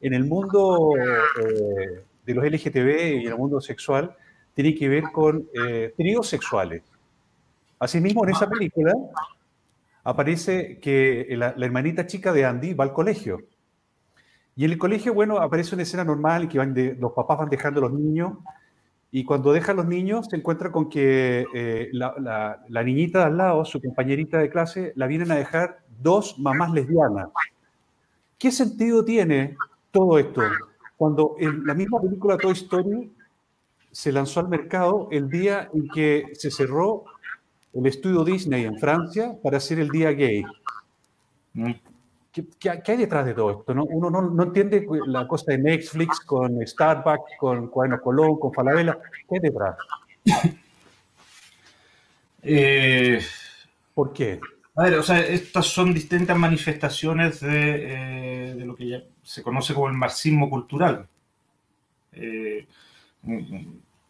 en 0.00 0.14
el 0.14 0.24
mundo 0.24 0.94
eh, 0.96 2.02
de 2.24 2.34
los 2.34 2.44
LGTB 2.44 3.20
y 3.20 3.26
en 3.26 3.32
el 3.32 3.36
mundo 3.36 3.60
sexual, 3.60 4.16
tiene 4.54 4.74
que 4.74 4.88
ver 4.88 5.04
con 5.12 5.46
tríos 5.96 6.28
sexuales. 6.28 6.82
Asimismo, 7.78 8.24
en 8.24 8.30
esa 8.30 8.48
película 8.48 8.92
aparece 10.04 10.78
que 10.78 11.26
la, 11.36 11.54
hermanita 11.58 12.06
chica 12.06 12.32
de 12.32 12.44
Andy 12.44 12.74
va 12.74 12.84
al 12.84 12.92
colegio. 12.92 13.40
Y 14.54 14.64
en 14.64 14.72
el 14.72 14.78
colegio, 14.78 15.14
bueno, 15.14 15.38
aparece 15.38 15.74
una 15.74 15.82
escena 15.82 16.04
normal 16.04 16.42
en 16.42 16.48
que 16.48 16.58
van 16.58 16.74
los 17.00 17.12
papás 17.12 17.38
van 17.38 17.48
dejando 17.48 17.80
a 17.80 17.88
los 17.88 17.92
niños 17.92 18.34
y 19.14 19.24
cuando 19.24 19.52
dejan 19.52 19.76
los 19.76 19.86
niños 19.86 20.26
se 20.30 20.36
encuentra 20.36 20.72
con 20.72 20.88
que 20.88 21.44
eh, 21.54 21.90
la, 21.92 22.58
la, 22.66 22.82
niñita 22.82 23.18
de 23.18 23.24
al 23.26 23.36
lado, 23.36 23.64
su 23.66 23.80
compañerita 23.80 24.38
de 24.38 24.48
clase, 24.48 24.94
la 24.96 25.06
vienen 25.06 25.30
a 25.30 25.36
dejar 25.36 25.80
dos 26.00 26.38
mamás 26.38 26.72
lesbianas. 26.72 27.28
¿Qué 28.38 28.50
sentido 28.50 29.04
tiene 29.04 29.54
todo 29.90 30.18
esto? 30.18 30.40
Cuando 30.96 31.36
en 31.38 31.66
la 31.66 31.74
misma 31.74 32.00
película 32.00 32.38
Toy 32.38 32.52
Story 32.52 33.12
se 33.90 34.12
lanzó 34.12 34.40
al 34.40 34.48
mercado 34.48 35.08
el 35.10 35.28
día 35.28 35.68
en 35.74 35.88
que 35.88 36.30
se 36.32 36.50
cerró 36.50 37.04
el 37.74 37.86
estudio 37.86 38.24
Disney 38.24 38.64
en 38.64 38.78
Francia 38.78 39.36
para 39.42 39.58
hacer 39.58 39.78
el 39.78 39.90
día 39.90 40.10
gay. 40.12 40.42
Mm. 42.36 42.40
¿Qué, 42.58 42.70
hay 42.70 42.96
detrás 42.96 43.26
de 43.26 43.34
todo 43.34 43.60
esto? 43.60 43.74
No? 43.74 43.84
Uno 43.84 44.10
no, 44.10 44.42
entiende 44.42 44.86
la 45.06 45.26
cosa 45.26 45.52
de 45.52 45.58
Netflix 45.58 46.20
con 46.20 46.66
Starbucks, 46.66 47.32
con 47.38 47.68
Cuaderno 47.68 48.00
Colón, 48.00 48.38
con 48.38 48.52
Falabella. 48.52 48.98
¿Qué 49.28 49.36
hay 49.36 49.40
detrás? 49.40 49.76
Eh, 52.44 53.20
¿Por 53.94 54.12
qué? 54.12 54.40
A 54.74 54.82
ver, 54.82 54.94
o 54.94 55.02
sea, 55.04 55.20
estas 55.20 55.66
son 55.66 55.94
distintas 55.94 56.36
manifestaciones 56.36 57.38
de, 57.38 58.52
eh, 58.52 58.64
lo 58.64 58.74
que 58.74 58.88
ya 58.88 59.02
se 59.22 59.44
conoce 59.44 59.74
como 59.74 59.88
el 59.88 59.94
marxismo 59.94 60.50
cultural. 60.50 61.06
Eh, 62.12 62.66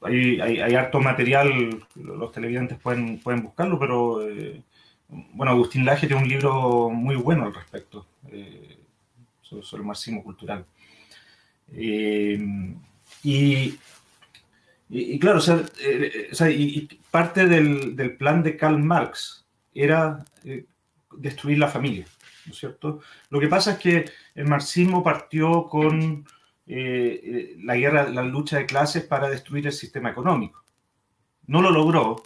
hay, 0.01 0.41
hay, 0.41 0.75
harto 0.75 0.99
material, 1.01 1.85
los 1.97 2.33
televidentes 2.33 2.79
pueden, 2.79 3.19
pueden 3.19 3.43
buscarlo, 3.43 3.79
pero 3.79 4.27
eh, 4.27 4.63
bueno, 5.33 5.53
Agustín 5.53 5.85
Laje 5.85 6.07
tiene 6.07 6.23
un 6.23 6.29
libro 6.29 6.91
muy 6.91 7.17
bueno 7.17 7.45
al 7.45 7.55
respecto, 7.55 8.07
eh, 8.31 8.79
sobre, 9.41 9.83
el 9.83 9.87
marxismo 9.87 10.23
cultural. 10.23 10.65
Eh, 11.73 12.39
y, 13.23 13.79
claro, 15.19 15.41
y, 16.51 16.89
parte 17.11 17.47
del, 17.47 18.17
plan 18.17 18.43
de 18.43 18.57
Karl 18.57 18.79
Marx 18.79 19.47
era 19.75 20.25
destruir 21.17 21.59
la 21.59 21.69
familia, 21.69 22.07
¿no 22.47 22.53
es 22.53 22.59
cierto? 22.59 23.01
Lo 23.31 23.39
que 23.41 23.49
pasa 23.49 23.73
es 23.73 23.79
que 23.79 24.05
el 24.35 24.47
marxismo 24.47 25.03
partió 25.03 25.67
con 25.67 26.25
eh, 26.67 27.21
eh, 27.25 27.57
la 27.65 27.77
guerra, 27.77 28.09
la 28.09 28.23
lucha 28.23 28.59
de 28.59 28.67
clases 28.67 29.05
para 29.05 29.29
destruir 29.29 29.67
el 29.67 29.73
sistema 29.73 30.11
económico. 30.11 30.65
No 31.47 31.61
lo 31.61 31.71
logró. 31.71 32.23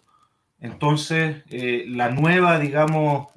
Entonces, 0.61 1.43
eh, 1.51 1.85
la 1.89 2.11
nueva, 2.11 2.59
digamos, 2.59 3.29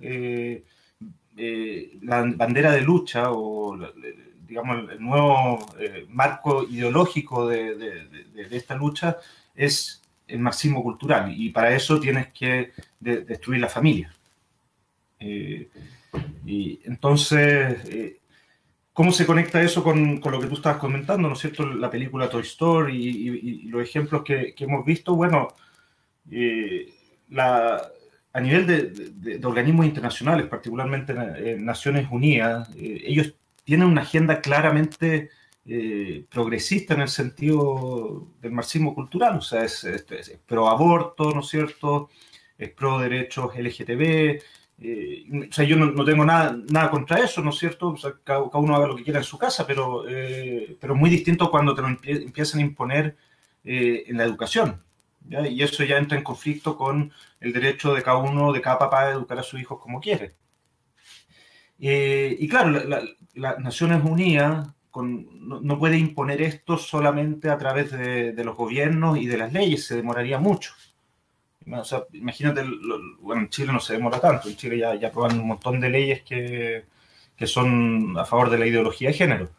la 2.02 2.24
bandera 2.36 2.72
de 2.72 2.82
lucha 2.82 3.32
o, 3.32 3.78
digamos, 4.48 4.90
el 4.90 5.02
nuevo 5.02 5.60
marco 6.10 6.64
ideológico 6.64 7.48
de, 7.48 8.08
esta 8.52 8.76
lucha 8.76 9.18
es 9.56 10.02
el 10.28 10.40
marxismo 10.40 10.82
cultural 10.82 11.34
y 11.36 11.50
para 11.50 11.76
eso 11.76 12.00
tienes 12.00 12.28
que 12.28 12.72
destruir 13.00 13.62
la 13.62 13.70
familia. 13.70 14.14
y 15.20 16.80
entonces, 16.86 18.20
¿Cómo 19.00 19.14
se 19.14 19.26
conecta 19.26 19.62
eso 19.62 19.82
con, 19.82 20.20
con, 20.20 20.34
lo 20.34 20.42
que 20.42 20.48
tú 20.48 20.56
estabas 20.56 20.78
comentando, 20.78 21.30
¿no 21.30 21.34
es 21.34 21.40
cierto? 21.40 21.66
La 21.66 21.90
película 21.90 22.30
Toy 22.30 22.42
Story 22.42 22.98
y, 22.98 23.62
los 23.70 23.82
ejemplos 23.82 24.24
que, 24.26 24.54
hemos 24.58 24.84
visto. 24.84 25.16
Bueno, 25.16 25.56
eh, 26.30 26.94
la, 27.30 27.82
a 28.34 28.40
nivel 28.40 28.68
de, 28.68 29.40
organismos 29.46 29.86
internacionales, 29.86 30.48
particularmente 30.48 31.14
en, 31.14 31.66
Naciones 31.66 32.08
Unidas, 32.12 32.70
eh, 32.76 33.04
ellos 33.06 33.34
tienen 33.64 33.88
una 33.88 34.02
agenda 34.02 34.42
claramente 34.42 35.30
eh, 35.66 36.26
progresista 36.30 36.94
en 36.96 37.02
el 37.02 37.10
sentido 37.10 38.28
del 38.42 38.52
marxismo 38.52 38.96
cultural, 38.96 39.38
o 39.38 39.42
sea, 39.42 39.64
es, 39.64 39.84
es, 39.84 40.40
pro 40.46 40.68
aborto, 40.68 41.32
¿no 41.32 41.42
es 41.42 41.48
cierto? 41.48 42.10
Es 42.58 42.72
pro 42.72 43.00
derechos 43.00 43.56
LGTB, 43.56 44.42
eh, 44.82 45.26
o 45.50 45.52
sea, 45.52 45.66
yo 45.66 45.76
no, 45.76 46.06
tengo 46.06 46.26
nada, 46.26 46.58
nada 46.70 46.90
contra 46.90 47.20
eso, 47.20 47.42
¿no 47.42 47.50
es 47.50 47.58
cierto? 47.58 47.90
O 47.90 47.98
sea, 47.98 48.14
cada, 48.24 48.40
uno 48.42 48.76
haga 48.76 48.88
lo 48.88 48.96
que 48.96 49.04
quiera 49.04 49.20
en 49.20 49.26
su 49.26 49.38
casa, 49.38 49.68
pero, 49.68 50.08
eh, 50.08 50.78
pero 50.80 50.96
muy 50.96 51.10
distinto 51.10 51.52
cuando 51.52 51.76
te 51.76 51.82
lo 51.82 51.90
empiezan 51.90 52.62
a 52.62 52.64
imponer 52.64 53.18
eh, 53.64 54.04
en 54.08 54.18
la 54.18 54.24
educación. 54.24 54.82
Y 55.30 55.62
eso 55.64 55.84
ya 55.84 55.98
entra 55.98 56.18
en 56.18 56.24
conflicto 56.24 56.76
con 56.76 57.12
el 57.40 57.54
derecho 57.54 57.94
de 57.94 58.04
cada 58.04 58.18
uno, 58.18 58.52
de 58.52 58.62
cada 58.62 58.80
papá, 58.80 59.06
de 59.08 59.14
educar 59.14 59.40
a 59.40 59.44
sus 59.44 59.60
hijos 59.60 59.80
como 59.80 60.02
quiere. 60.02 60.36
y 61.78 62.48
claro, 62.50 62.82
las 63.36 63.60
Naciones 63.60 64.04
Unidas 64.04 64.68
con, 64.92 65.28
no, 65.48 65.80
puede 65.80 65.98
imponer 65.98 66.42
esto 66.42 66.78
solamente 66.78 67.50
a 67.50 67.58
través 67.58 67.92
de, 67.92 68.34
los 68.44 68.56
gobiernos 68.58 69.18
y 69.18 69.28
de 69.28 69.38
las 69.38 69.54
leyes, 69.54 69.86
se 69.86 69.96
demoraría 69.96 70.40
mucho 70.40 70.74
imagínate, 72.14 72.64
bueno, 73.20 73.42
en 73.42 73.50
Chile 73.50 73.72
no 73.72 73.80
se 73.80 73.94
demora 73.94 74.20
tanto, 74.20 74.50
en 74.50 74.56
Chile 74.56 74.78
ya, 74.78 74.96
ya 74.96 75.10
aprueban 75.10 75.40
un 75.40 75.48
montón 75.48 75.80
de 75.80 75.90
leyes 75.90 76.22
que, 76.24 76.86
que 77.36 77.48
son 77.48 78.18
a 78.18 78.26
favor 78.26 78.50
de 78.50 78.58
la 78.58 78.68
ideología 78.68 79.10
de 79.10 79.16
género. 79.16 79.50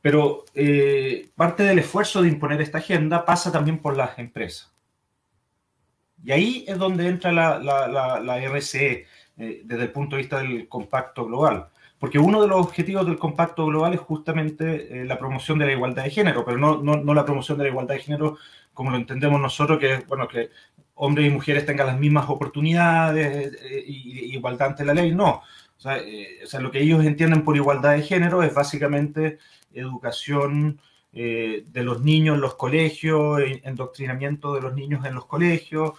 Pero 0.00 0.44
eh, 0.54 1.28
parte 1.36 1.62
del 1.62 1.78
esfuerzo 1.80 2.22
de 2.22 2.28
imponer 2.28 2.60
esta 2.60 2.78
agenda 2.78 3.24
pasa 3.24 3.52
también 3.52 3.78
por 3.78 3.96
las 3.96 4.18
empresas. 4.18 4.72
Y 6.24 6.32
ahí 6.32 6.64
es 6.68 6.78
donde 6.78 7.06
entra 7.08 7.32
la, 7.32 7.58
la, 7.58 8.20
la, 8.20 8.38
RCE 8.38 9.06
eh, 9.38 9.62
desde 9.64 9.84
el 9.84 9.90
punto 9.90 10.16
de 10.16 10.22
vista 10.22 10.38
del 10.38 10.68
compacto 10.68 11.26
global. 11.26 11.68
Porque 11.98 12.18
uno 12.18 12.40
de 12.40 12.48
los 12.48 12.60
objetivos 12.60 13.06
del 13.06 13.18
compacto 13.18 13.66
global 13.66 13.94
es 13.94 14.00
justamente 14.00 15.02
eh, 15.02 15.04
la 15.04 15.18
promoción 15.18 15.58
de 15.58 15.66
la 15.66 15.72
igualdad 15.72 16.04
de 16.04 16.10
género, 16.10 16.44
pero 16.44 16.56
no, 16.56 16.82
no, 16.82 16.96
no, 16.96 17.14
la 17.14 17.24
promoción 17.24 17.58
de 17.58 17.64
la 17.64 17.70
igualdad 17.70 17.94
de 17.94 18.00
género 18.00 18.38
como 18.72 18.90
lo 18.90 18.96
entendemos 18.96 19.40
nosotros, 19.40 19.78
que, 19.78 19.98
bueno, 20.08 20.26
que 20.26 20.50
hombres 20.94 21.26
y 21.26 21.30
mujeres 21.30 21.66
tengan 21.66 21.86
las 21.86 21.98
mismas 21.98 22.28
oportunidades 22.28 23.54
eh, 23.62 23.84
y, 23.86 24.34
igualdad 24.34 24.68
ante 24.68 24.84
la 24.84 24.94
ley, 24.94 25.12
no. 25.14 25.42
Eh, 25.84 26.40
o 26.44 26.46
sea, 26.46 26.60
lo 26.60 26.70
que 26.70 26.80
ellos 26.80 27.04
entienden 27.04 27.42
por 27.42 27.56
igualdad 27.56 27.92
de 27.92 28.02
género 28.02 28.42
es 28.42 28.54
básicamente 28.54 29.38
educación 29.72 30.80
eh, 31.12 31.64
de 31.66 31.82
los 31.82 32.02
niños 32.02 32.36
en 32.36 32.40
los 32.40 32.54
colegios, 32.54 33.40
endoctrinamiento 33.64 34.54
de 34.54 34.60
los 34.60 34.74
niños 34.74 35.04
en 35.04 35.14
los 35.14 35.26
colegios, 35.26 35.92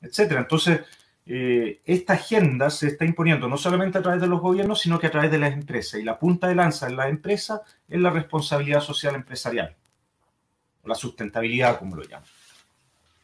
etc. 0.00 0.32
Entonces, 0.38 0.80
esta 1.26 2.12
agenda 2.12 2.68
se 2.68 2.88
está 2.88 3.06
imponiendo 3.06 3.48
no 3.48 3.56
solamente 3.56 3.96
a 3.96 4.02
través 4.02 4.20
de 4.20 4.26
los 4.26 4.42
gobiernos, 4.42 4.80
sino 4.80 4.98
que 4.98 5.06
a 5.06 5.10
través 5.10 5.30
de 5.30 5.38
las 5.38 5.54
empresas. 5.54 5.98
Y 5.98 6.04
la 6.04 6.18
punta 6.18 6.48
de 6.48 6.54
lanza 6.54 6.86
en 6.86 6.96
la 6.96 7.08
empresa 7.08 7.62
es 7.88 7.98
la 7.98 8.10
responsabilidad 8.10 8.80
social 8.80 9.14
empresarial, 9.14 9.74
la 10.84 10.94
sustentabilidad, 10.94 11.78
como 11.78 11.96
lo 11.96 12.02
llaman 12.02 12.28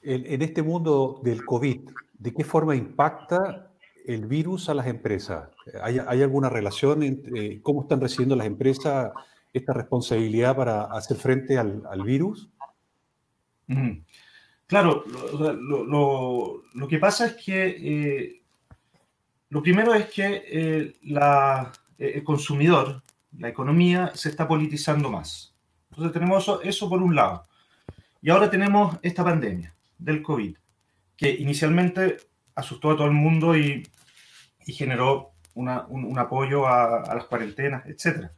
en, 0.03 0.43
este 0.43 0.63
mundo 0.63 1.21
del 1.23 1.45
COVID, 1.45 1.81
¿de 2.19 2.35
qué 2.35 2.45
forma 2.45 2.77
impacta 2.77 3.71
el 4.07 4.27
virus 4.27 4.69
a 4.69 4.75
las 4.75 4.87
empresas? 4.87 5.49
¿Hay, 5.83 5.99
alguna 5.99 6.49
relación 6.49 7.03
entre 7.03 7.61
cómo 7.63 7.83
están 7.83 8.01
recibiendo 8.01 8.37
las 8.37 8.47
empresas 8.47 9.13
esta 9.53 9.73
responsabilidad 9.73 10.57
para 10.57 10.85
hacer 10.85 11.17
frente 11.17 11.59
al, 11.59 12.03
virus? 12.05 12.51
Claro, 14.67 15.05
lo, 15.07 16.89
que 16.89 16.99
pasa 16.99 17.27
es 17.27 17.35
que 17.35 17.67
eh, 17.69 18.43
lo 19.49 19.63
primero 19.63 19.95
es 19.95 20.11
que 20.11 20.45
eh, 20.47 20.97
la, 21.03 21.73
el 21.99 22.25
consumidor, 22.25 23.03
la 23.39 23.49
economía, 23.49 24.13
se 24.15 24.29
está 24.29 24.47
politizando 24.47 25.11
más. 25.11 25.55
Entonces 25.91 26.13
tenemos 26.13 26.61
eso 26.63 26.89
por 26.89 27.03
un 27.03 27.15
lado. 27.15 27.45
Y 28.23 28.31
ahora 28.31 28.51
tenemos 28.51 28.97
esta 29.03 29.25
pandemia 29.25 29.75
del 29.99 30.23
COVID, 30.23 30.57
que 31.17 31.31
inicialmente 31.31 32.19
asustó 32.55 32.91
a 32.91 32.97
todo 32.97 33.07
el 33.07 33.13
mundo 33.13 33.57
y, 33.57 33.87
generó 34.67 35.33
un, 35.55 35.69
apoyo 36.17 36.65
a, 36.69 37.13
las 37.13 37.25
cuarentenas, 37.25 37.85
etc. 37.87 38.31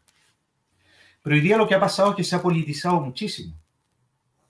Pero 1.22 1.36
hoy 1.36 1.42
día 1.42 1.56
lo 1.56 1.68
que 1.68 1.74
ha 1.74 1.80
pasado 1.80 2.10
es 2.10 2.16
que 2.16 2.24
se 2.24 2.36
ha 2.36 2.42
politizado 2.42 3.00
muchísimo. 3.00 3.54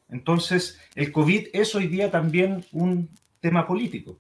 Entonces, 0.09 0.79
el 0.95 1.11
COVID 1.13 1.49
es 1.53 1.75
hoy 1.75 1.87
día 1.87 2.11
también 2.11 2.65
un 2.73 3.09
tema 3.41 3.67
político. 3.67 4.19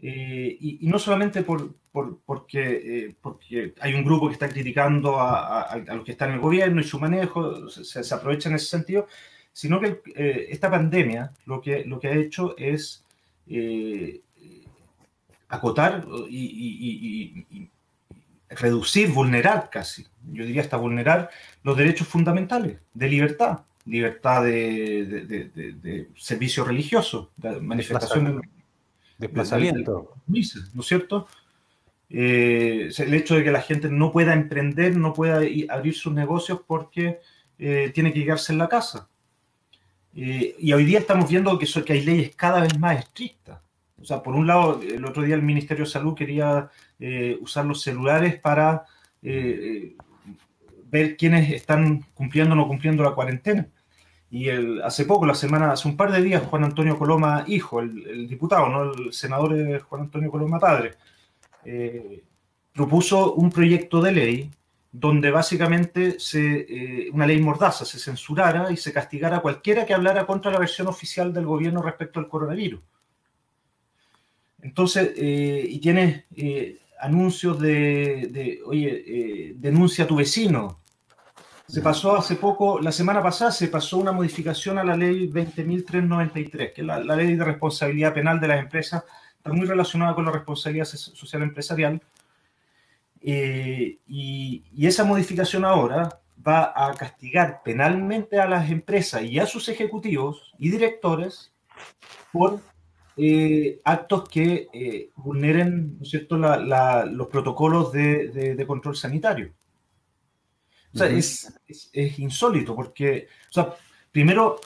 Eh, 0.00 0.56
y, 0.60 0.86
no 0.86 0.98
solamente 0.98 1.42
por, 1.42 1.74
porque, 1.90 3.06
eh, 3.06 3.16
porque, 3.20 3.74
hay 3.80 3.94
un 3.94 4.04
grupo 4.04 4.28
que 4.28 4.34
está 4.34 4.48
criticando 4.48 5.18
a, 5.18 5.76
los 5.86 6.04
que 6.04 6.12
están 6.12 6.28
en 6.28 6.34
el 6.36 6.40
gobierno 6.40 6.80
y 6.80 6.84
su 6.84 7.00
manejo, 7.00 7.68
se, 7.68 8.04
se 8.04 8.14
aprovecha 8.14 8.48
en 8.48 8.56
ese 8.56 8.66
sentido, 8.66 9.06
sino 9.52 9.80
que 9.80 10.02
eh, 10.14 10.48
esta 10.50 10.70
pandemia 10.70 11.32
lo 11.46 11.60
que, 11.60 11.84
lo 11.84 11.98
que 11.98 12.08
ha 12.08 12.14
hecho 12.14 12.56
es 12.58 13.04
acotar 15.48 16.04
y, 16.28 17.70
reducir, 18.50 19.10
vulnerar 19.10 19.70
casi, 19.70 20.06
yo 20.32 20.44
diría 20.44 20.62
hasta 20.62 20.76
vulnerar 20.76 21.30
los 21.62 21.76
derechos 21.76 22.06
fundamentales 22.06 22.78
de 22.94 23.08
libertad, 23.08 23.60
libertad 23.84 24.44
de, 24.44 26.08
servicio 26.16 26.64
religioso, 26.64 27.30
de 27.36 27.60
manifestación 27.60 28.42
Desplazamiento. 29.18 30.14
¿No 30.26 30.80
es 30.80 30.86
cierto? 30.86 31.26
Eh, 32.10 32.90
el 32.98 33.14
hecho 33.14 33.34
de 33.34 33.44
que 33.44 33.50
la 33.50 33.62
gente 33.62 33.88
no 33.88 34.12
pueda 34.12 34.32
emprender, 34.34 34.96
no 34.96 35.12
pueda 35.12 35.40
abrir 35.68 35.94
sus 35.94 36.12
negocios 36.12 36.60
porque 36.66 37.20
eh, 37.58 37.90
tiene 37.94 38.12
que 38.12 38.24
quedarse 38.24 38.52
en 38.52 38.58
la 38.58 38.68
casa. 38.68 39.08
Eh, 40.14 40.54
y 40.58 40.72
hoy 40.72 40.84
día 40.84 41.00
estamos 41.00 41.28
viendo 41.28 41.58
que, 41.58 41.66
que 41.84 41.92
hay 41.92 42.02
leyes 42.02 42.36
cada 42.36 42.60
vez 42.60 42.78
más 42.78 42.98
estrictas. 42.98 43.60
O 44.00 44.04
sea, 44.04 44.22
por 44.22 44.34
un 44.34 44.46
lado, 44.46 44.80
el 44.82 45.04
otro 45.04 45.22
día 45.22 45.34
el 45.34 45.42
Ministerio 45.42 45.84
de 45.84 45.90
Salud 45.90 46.14
quería 46.14 46.70
usar 47.40 47.64
los 47.64 47.82
celulares 47.82 48.38
para 48.38 48.84
ver 49.22 51.16
quiénes 51.16 51.50
están 51.52 52.04
cumpliendo 52.14 52.52
o 52.54 52.56
no 52.56 52.68
cumpliendo 52.68 53.02
la 53.02 53.14
cuarentena. 53.14 53.68
Y 54.30 54.48
el, 54.48 54.82
hace 54.82 55.04
poco, 55.04 55.24
la 55.24 55.34
semana, 55.34 55.72
hace 55.72 55.88
un 55.88 55.96
par 55.96 56.10
de 56.10 56.22
días, 56.22 56.42
Juan 56.42 56.64
Antonio 56.64 56.98
Coloma, 56.98 57.44
hijo, 57.46 57.80
el, 57.80 58.28
diputado, 58.28 58.68
no 58.68 58.92
el 58.92 59.12
senador 59.12 59.80
Juan 59.82 60.02
Antonio 60.02 60.30
Coloma 60.30 60.58
padre, 60.58 60.94
eh, 61.64 62.24
propuso 62.72 63.34
un 63.34 63.50
proyecto 63.50 64.00
de 64.00 64.12
ley 64.12 64.50
donde 64.92 65.30
básicamente 65.30 66.18
se, 66.18 66.66
eh, 66.68 67.10
una 67.12 67.26
ley 67.26 67.40
mordaza 67.40 67.84
se 67.84 67.98
censurara 67.98 68.72
y 68.72 68.76
se 68.76 68.92
castigara 68.92 69.38
a 69.38 69.42
cualquiera 69.42 69.84
que 69.84 69.94
hablara 69.94 70.26
contra 70.26 70.50
la 70.50 70.58
versión 70.58 70.86
oficial 70.86 71.32
del 71.32 71.44
gobierno 71.44 71.82
respecto 71.82 72.18
al 72.18 72.28
coronavirus. 72.28 72.80
Entonces, 74.66 75.12
eh, 75.16 75.64
y 75.68 75.78
tiene 75.78 76.26
anuncios 77.00 77.60
de, 77.60 78.28
de 78.30 78.60
oye, 78.66 79.54
denuncia 79.56 80.04
a 80.04 80.08
tu 80.08 80.16
vecino, 80.16 80.80
se 81.68 81.82
pasó 81.82 82.16
hace 82.16 82.36
poco, 82.36 82.80
la 82.80 82.92
semana 82.92 83.22
pasada 83.22 83.50
se 83.50 83.68
pasó 83.68 83.98
una 83.98 84.12
modificación 84.12 84.78
a 84.78 84.84
la 84.84 84.96
ley 84.96 85.28
20.393, 85.28 86.72
que 86.72 86.80
es 86.80 86.86
la, 86.86 87.00
ley 87.00 87.34
de 87.34 87.44
responsabilidad 87.44 88.14
penal 88.14 88.38
de 88.38 88.48
las 88.48 88.60
empresas, 88.60 89.04
está 89.36 89.52
muy 89.52 89.66
relacionada 89.66 90.14
con 90.14 90.24
la 90.24 90.32
responsabilidad 90.32 90.84
social 90.84 91.42
empresarial. 91.42 92.00
Eh, 93.20 93.98
y, 94.06 94.86
esa 94.86 95.02
modificación 95.04 95.64
ahora 95.64 96.20
va 96.46 96.72
a 96.74 96.94
castigar 96.94 97.62
penalmente 97.64 98.38
a 98.38 98.46
las 98.46 98.70
empresas 98.70 99.22
y 99.22 99.40
a 99.40 99.46
sus 99.46 99.68
ejecutivos 99.68 100.54
y 100.58 100.70
directores 100.70 101.52
por 102.30 102.60
eh, 103.18 103.80
actos 103.84 104.28
que 104.28 104.68
eh, 104.72 105.10
vulneren 105.16 105.98
cierto? 106.02 106.36
los 106.36 107.28
protocolos 107.28 107.90
de 107.92 108.64
control 108.66 108.96
sanitario. 108.96 109.52
O 110.94 110.98
sea, 110.98 111.08
es, 111.08 111.52
es, 111.92 112.18
insólito 112.18 112.74
porque, 112.74 113.28
o 113.50 113.52
sea, 113.52 113.74
primero, 114.10 114.58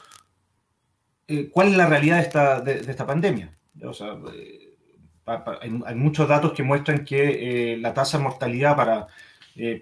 eh, 1.27 1.49
¿cuál 1.49 1.69
es 1.69 1.77
la 1.77 1.87
realidad 1.87 2.17
de 2.17 2.21
esta, 2.21 2.61
de, 2.61 2.79
esta 2.79 3.05
pandemia? 3.05 3.57
O 3.83 3.93
sea, 3.93 4.17
hay, 5.25 5.95
muchos 5.95 6.27
datos 6.27 6.53
que 6.53 6.63
muestran 6.63 7.03
que 7.03 7.77
la 7.81 7.93
tasa 7.93 8.17
de 8.17 8.23
mortalidad 8.23 8.75
para 8.75 9.07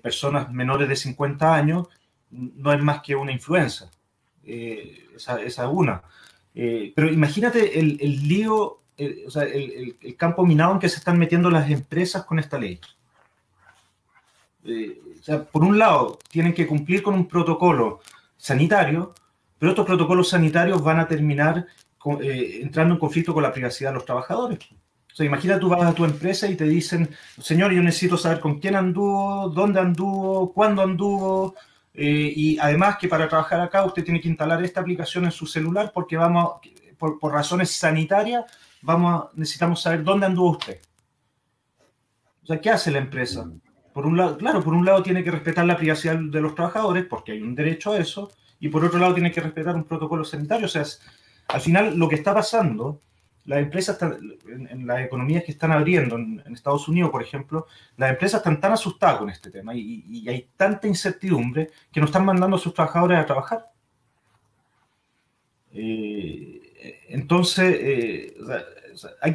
personas 0.01 0.51
menores 0.51 0.89
de 0.89 0.95
50 0.95 1.53
años 1.53 1.87
no 2.31 2.73
es 2.73 2.81
más 2.81 3.01
que 3.01 3.15
una 3.15 3.31
influenza. 3.31 3.91
esa, 4.43 5.41
esa, 5.41 5.69
una. 5.69 6.03
Pero 6.95 7.11
imagínate 7.11 7.79
el, 7.79 7.97
el 8.01 8.27
lío, 8.27 8.81
o 9.25 9.31
sea, 9.31 9.43
el, 9.43 9.95
el, 10.01 10.15
campo 10.15 10.45
minado 10.45 10.73
en 10.73 10.79
que 10.79 10.89
se 10.89 10.97
están 10.97 11.17
metiendo 11.17 11.49
las 11.49 11.69
empresas 11.69 12.25
con 12.25 12.39
esta 12.39 12.57
ley. 12.57 12.79
O 14.63 15.23
sea, 15.23 15.43
por 15.43 15.63
un 15.63 15.77
lado, 15.77 16.19
tienen 16.29 16.53
que 16.53 16.67
cumplir 16.67 17.01
con 17.01 17.13
un 17.13 17.27
protocolo 17.27 18.01
sanitario, 18.37 19.13
pero 19.57 19.71
estos 19.71 19.85
protocolos 19.85 20.29
sanitarios 20.29 20.83
van 20.83 20.99
a 20.99 21.07
terminar 21.07 21.67
eh, 22.21 22.59
entrando 22.61 22.93
en 22.93 22.99
conflicto 22.99 23.33
con 23.33 23.43
la 23.43 23.51
privacidad 23.51 23.89
de 23.89 23.95
los 23.95 24.05
trabajadores. 24.05 24.59
O 25.11 25.15
sea, 25.15 25.25
imagina 25.25 25.59
tú 25.59 25.67
vas 25.67 25.83
a 25.83 25.93
tu 25.93 26.05
empresa 26.05 26.47
y 26.47 26.55
te 26.55 26.63
dicen, 26.63 27.09
señor, 27.41 27.73
yo 27.73 27.81
necesito 27.83 28.15
saber 28.17 28.39
con 28.39 28.59
quién 28.59 28.75
anduvo, 28.75 29.49
dónde 29.49 29.79
anduvo, 29.81 30.53
cuándo 30.53 30.81
anduvo, 30.81 31.55
eh, 32.01 32.33
y 32.33 32.57
además 32.59 32.97
que 32.97 33.09
para 33.09 33.27
trabajar 33.27 33.59
acá 33.59 33.83
usted 33.83 34.05
tiene 34.05 34.21
que 34.21 34.29
instalar 34.29 34.63
esta 34.63 34.79
aplicación 34.79 35.25
en 35.25 35.31
su 35.31 35.45
celular 35.45 35.91
porque 35.93 36.15
vamos, 36.15 36.61
por, 36.97 37.19
razones 37.29 37.71
sanitarias, 37.71 38.45
vamos 38.81 39.25
necesitamos 39.35 39.81
saber 39.81 40.01
dónde 40.01 40.27
anduvo 40.27 40.51
usted. 40.51 40.79
O 42.41 42.45
sea, 42.45 42.61
¿qué 42.61 42.69
hace 42.69 42.89
la 42.89 42.99
empresa? 42.99 43.51
por 43.93 44.05
un 44.05 44.15
lado, 44.15 44.37
claro, 44.37 44.63
por 44.63 44.73
un 44.73 44.85
lado 44.85 45.03
tiene 45.03 45.25
que 45.25 45.31
respetar 45.31 45.65
la 45.65 45.75
privacidad 45.75 46.15
de 46.17 46.39
los 46.39 46.55
trabajadores, 46.55 47.05
porque 47.05 47.33
hay 47.33 47.41
un 47.41 47.53
derecho 47.53 47.91
a 47.91 47.97
eso, 47.97 48.31
y 48.57 48.69
por 48.69 48.85
otro 48.85 48.97
lado 48.97 49.13
tiene 49.13 49.31
que 49.31 49.41
respetar 49.41 49.75
un 49.75 49.83
protocolo 49.83 50.23
sanitario. 50.23 50.67
O 50.67 50.69
sea, 50.69 50.85
al 51.49 51.59
final 51.59 51.97
lo 51.97 52.07
que 52.07 52.15
está 52.15 52.33
pasando, 52.33 53.01
las 53.49 53.63
empresas, 53.63 53.97
en, 54.47 54.85
las 54.85 54.99
economías 54.99 55.43
que 55.43 55.51
están 55.51 55.71
abriendo, 55.71 56.17
en, 56.17 56.43
Estados 56.53 56.87
Unidos, 56.87 57.09
por 57.09 57.23
ejemplo, 57.23 57.65
las 57.97 58.11
empresas 58.11 58.41
están 58.41 58.61
tan 58.61 58.73
asustadas 58.73 59.17
con 59.17 59.29
este 59.31 59.49
tema 59.49 59.73
y, 59.73 60.29
hay 60.29 60.47
tanta 60.55 60.87
incertidumbre 60.87 61.71
que 61.91 61.99
no 61.99 62.05
están 62.05 62.25
mandando 62.25 62.57
a 62.57 62.59
sus 62.59 62.75
trabajadores 62.75 63.17
a 63.17 63.25
trabajar. 63.25 63.71
Eh, 65.71 67.07
entonces, 67.09 67.75
eh, 67.79 68.37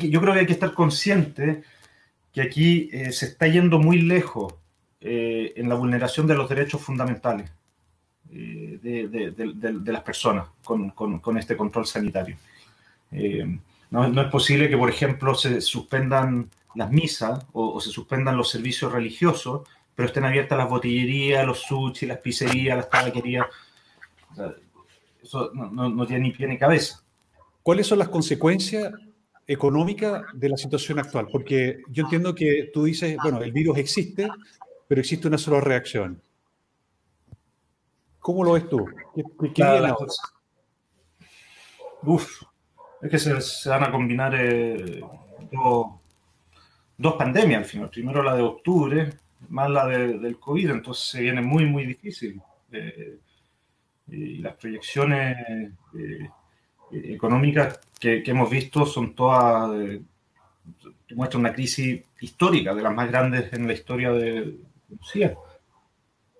yo 0.08 0.20
creo 0.20 0.32
que 0.32 0.40
hay 0.40 0.46
que 0.46 0.52
estar 0.52 0.72
consciente 0.74 1.64
que 2.32 2.42
aquí 2.42 2.90
eh, 2.92 3.10
se 3.10 3.26
está 3.26 3.48
yendo 3.48 3.80
muy 3.80 4.00
lejos 4.00 4.54
en 5.00 5.68
la 5.68 5.74
vulneración 5.74 6.26
de 6.28 6.34
los 6.34 6.48
derechos 6.48 6.80
fundamentales 6.80 7.50
de, 8.30 9.82
las 9.86 10.02
personas 10.02 10.46
con, 10.62 11.36
este 11.36 11.56
control 11.56 11.84
sanitario. 11.84 12.36
No, 13.94 14.22
es 14.22 14.28
posible 14.28 14.68
que, 14.68 14.76
por 14.76 14.90
ejemplo, 14.90 15.36
se 15.36 15.60
suspendan 15.60 16.50
las 16.74 16.90
misas 16.90 17.46
o, 17.52 17.80
se 17.80 17.90
suspendan 17.90 18.36
los 18.36 18.50
servicios 18.50 18.90
religiosos, 18.90 19.68
pero 19.94 20.08
estén 20.08 20.24
abiertas 20.24 20.58
las 20.58 20.68
botillerías, 20.68 21.46
los 21.46 21.60
sushi, 21.60 22.06
las 22.06 22.18
pizzerías, 22.18 22.76
las 22.76 22.90
tabaquerías. 22.90 23.46
eso 25.22 25.52
no, 25.54 25.88
no 25.88 26.06
tiene 26.08 26.24
ni 26.24 26.32
pie 26.32 26.48
ni 26.48 26.58
cabeza. 26.58 27.04
¿Cuáles 27.62 27.86
son 27.86 28.00
las 28.00 28.08
consecuencias 28.08 28.92
económica 29.46 30.24
de 30.34 30.48
la 30.48 30.56
situación 30.56 30.98
actual? 30.98 31.28
Porque 31.30 31.82
yo 31.88 32.02
entiendo 32.02 32.34
que 32.34 32.70
tú 32.74 32.82
dices, 32.82 33.16
bueno, 33.22 33.42
el 33.42 33.52
virus 33.52 33.78
existe, 33.78 34.28
pero 34.88 35.00
existe 35.00 35.28
una 35.28 35.38
sola 35.38 35.60
reacción. 35.60 36.20
¿Cómo 38.18 38.42
lo 38.42 38.54
ves 38.54 38.68
tú? 38.68 38.88
Uf, 42.02 42.42
es 43.04 43.10
que 43.10 43.18
se, 43.40 43.68
van 43.68 43.84
a 43.84 43.90
combinar 43.90 44.34
eh, 44.34 45.02
dos, 46.96 47.14
pandemias 47.16 47.58
al 47.58 47.64
final. 47.64 47.90
Primero 47.90 48.22
la 48.22 48.34
de 48.34 48.42
octubre, 48.42 49.10
más 49.48 49.70
la 49.70 49.86
del 49.86 50.38
COVID, 50.38 50.70
entonces 50.70 51.04
se 51.04 51.22
viene 51.22 51.42
muy, 51.42 51.66
muy 51.66 51.86
difícil. 51.86 52.40
Eh, 52.72 53.18
y 54.08 54.38
las 54.38 54.54
proyecciones 54.54 55.36
eh, 55.96 56.28
económicas 56.92 57.80
que, 57.98 58.22
hemos 58.26 58.50
visto 58.50 58.84
son 58.86 59.14
todas, 59.14 59.70
eh, 59.80 60.02
muestran 61.14 61.40
una 61.40 61.54
crisis 61.54 62.02
histórica, 62.20 62.74
de 62.74 62.82
las 62.82 62.94
más 62.94 63.08
grandes 63.08 63.52
en 63.52 63.66
la 63.66 63.72
historia 63.72 64.12
de 64.12 64.56
Rusia. 64.90 65.36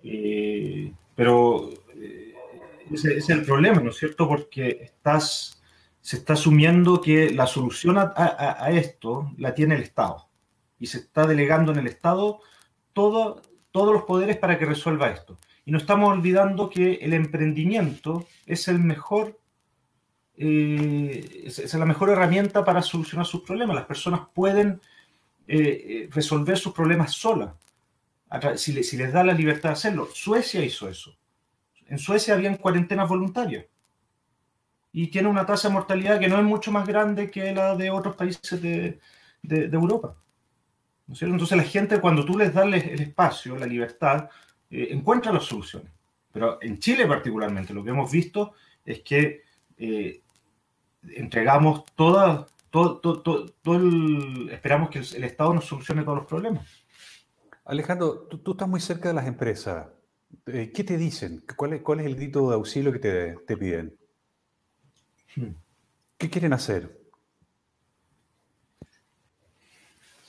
Eh, 0.03 0.93
pero 1.15 1.69
eh, 1.95 2.33
ese, 2.91 3.17
es 3.17 3.29
el 3.29 3.43
problema, 3.43 3.79
¿no 3.81 3.89
es 3.89 3.97
cierto? 3.97 4.27
Porque 4.27 4.79
estás, 4.81 5.54
se 6.05 6.17
está 6.17 6.33
asumiendo 6.33 7.01
que 7.01 7.31
la 7.31 7.47
solución 7.47 7.97
a, 7.97 8.69
esto 8.69 9.31
la 9.39 9.55
tiene 9.55 9.73
el 9.73 9.81
Estado 9.81 10.29
y 10.77 10.85
se 10.85 10.99
está 10.99 11.25
delegando 11.25 11.71
en 11.71 11.79
el 11.79 11.87
Estado 11.87 12.41
todo, 12.93 13.41
todos 13.71 13.91
los 13.91 14.03
poderes 14.03 14.37
para 14.37 14.59
que 14.59 14.67
resuelva 14.67 15.09
esto. 15.09 15.35
Y 15.65 15.71
no 15.71 15.79
estamos 15.79 16.11
olvidando 16.11 16.69
que 16.69 16.99
el 17.01 17.13
emprendimiento 17.13 18.27
es 18.45 18.67
el 18.67 18.77
mejor 18.77 19.39
eh, 20.37 21.41
es, 21.45 21.73
la 21.73 21.87
mejor 21.87 22.11
herramienta 22.11 22.63
para 22.63 22.83
solucionar 22.83 23.25
sus 23.25 23.41
problemas. 23.41 23.75
Las 23.75 23.85
personas 23.85 24.21
pueden 24.31 24.79
eh, 25.47 25.57
eh, 25.57 26.09
resolver 26.11 26.59
sus 26.59 26.71
problemas 26.71 27.13
solas. 27.13 27.55
si, 28.57 28.73
les 28.73 29.11
da 29.11 29.23
la 29.23 29.33
libertad 29.33 29.69
de 29.69 29.73
hacerlo. 29.73 30.07
Suecia 30.13 30.63
hizo 30.63 30.87
eso. 30.87 31.17
En 31.87 31.97
Suecia 31.97 32.35
habían 32.35 32.57
cuarentenas 32.57 33.09
voluntarias 33.09 33.65
y 34.97 35.07
tiene 35.07 35.27
una 35.27 35.45
tasa 35.45 35.67
de 35.67 35.73
mortalidad 35.73 36.21
que 36.21 36.29
no 36.29 36.39
es 36.39 36.45
mucho 36.45 36.71
más 36.71 36.87
grande 36.87 37.29
que 37.29 37.53
la 37.53 37.75
de 37.75 37.91
otros 37.91 38.15
países 38.15 38.61
de, 38.61 38.97
Europa. 39.43 40.15
Entonces 41.09 41.57
la 41.57 41.63
gente 41.63 41.99
cuando 41.99 42.23
tú 42.23 42.37
les 42.37 42.53
das 42.53 42.65
el 42.65 43.01
espacio, 43.01 43.57
la 43.57 43.65
libertad, 43.65 44.29
eh, 44.69 44.87
encuentra 44.91 45.33
las 45.33 45.43
soluciones. 45.43 45.91
Pero 46.31 46.59
en 46.61 46.79
Chile 46.79 47.05
particularmente 47.07 47.73
lo 47.73 47.83
que 47.83 47.89
hemos 47.89 48.09
visto 48.09 48.53
es 48.85 49.01
que 49.01 49.41
eh, 49.77 50.21
entregamos 51.09 51.83
toda, 51.93 52.47
todo, 52.69 52.99
todo, 53.01 53.75
el, 53.75 54.49
esperamos 54.49 54.89
que 54.91 54.99
el, 54.99 55.25
Estado 55.25 55.53
nos 55.53 55.65
solucione 55.65 56.03
todos 56.03 56.19
los 56.19 56.25
problemas. 56.25 56.65
Alejandro, 57.65 58.29
tú, 58.29 58.51
estás 58.51 58.69
muy 58.69 58.79
cerca 58.79 59.09
de 59.09 59.15
las 59.15 59.27
empresas. 59.27 59.87
Eh, 60.45 60.71
¿Qué 60.73 60.85
te 60.85 60.97
dicen? 60.97 61.43
¿Cuál 61.57 61.73
es, 61.73 61.81
cuál 61.81 61.99
es 61.99 62.05
el 62.05 62.15
grito 62.15 62.47
de 62.47 62.55
auxilio 62.55 62.93
que 62.93 62.99
te, 62.99 63.35
te 63.45 63.57
piden? 63.57 63.93
¿Qué 66.17 66.29
quieren 66.29 66.53
hacer? 66.53 67.05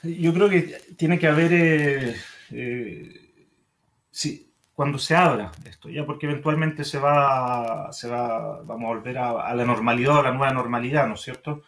Yo 0.03 0.33
creo 0.33 0.49
que 0.49 0.63
tiene 0.97 1.19
que 1.19 1.27
haber, 1.27 1.53
eh, 1.53 2.17
eh, 2.51 3.31
sí, 4.11 4.53
cuando 4.75 4.99
se 4.99 5.17
abra 5.17 5.51
esto, 5.65 5.89
ya 5.89 6.05
porque 6.05 6.27
eventualmente 6.27 6.85
se 6.85 6.99
va, 6.99 7.93
se 7.93 8.09
va, 8.09 8.63
vamos 8.63 8.85
a 8.85 8.95
volver 8.95 9.19
a, 9.19 9.55
la 9.55 9.65
normalidad, 9.65 10.19
a 10.21 10.23
la 10.23 10.33
nueva 10.33 10.53
normalidad, 10.53 11.09
¿no 11.09 11.15
es 11.15 11.23
cierto? 11.23 11.63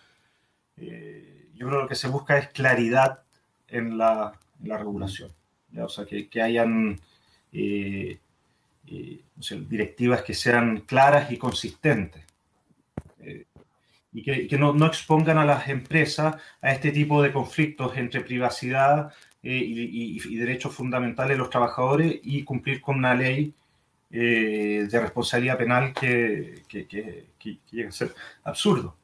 Eh, 0.76 1.48
yo 1.54 1.66
creo 1.66 1.78
que 1.78 1.82
lo 1.84 1.88
que 1.88 1.94
se 1.94 2.08
busca 2.08 2.38
es 2.38 2.48
claridad 2.48 3.22
en 3.66 3.98
la, 3.98 4.38
regulación, 4.62 5.32
o 5.76 5.88
sea, 5.88 6.04
que, 6.04 6.28
hayan 6.42 7.00
directivas 9.68 10.22
que 10.22 10.34
sean 10.34 10.80
claras 10.82 11.32
y 11.32 11.38
consistentes 11.38 12.27
y 14.18 14.48
que, 14.48 14.58
no, 14.58 14.86
expongan 14.86 15.38
a 15.38 15.44
las 15.44 15.68
empresas 15.68 16.36
a 16.60 16.72
este 16.72 16.90
tipo 16.90 17.22
de 17.22 17.32
conflictos 17.32 17.96
entre 17.96 18.20
privacidad 18.22 19.12
eh, 19.42 19.62
y, 19.64 20.36
derechos 20.36 20.74
fundamentales 20.74 21.36
de 21.36 21.38
los 21.38 21.50
trabajadores 21.50 22.18
y 22.24 22.42
cumplir 22.42 22.80
con 22.80 22.96
una 22.96 23.14
ley 23.14 23.54
eh, 24.10 24.88
de 24.90 25.00
responsabilidad 25.00 25.58
penal 25.58 25.92
que, 25.92 26.64
llega 27.70 27.88
a 27.88 27.92
ser 27.92 28.12
absurdo. 28.42 28.96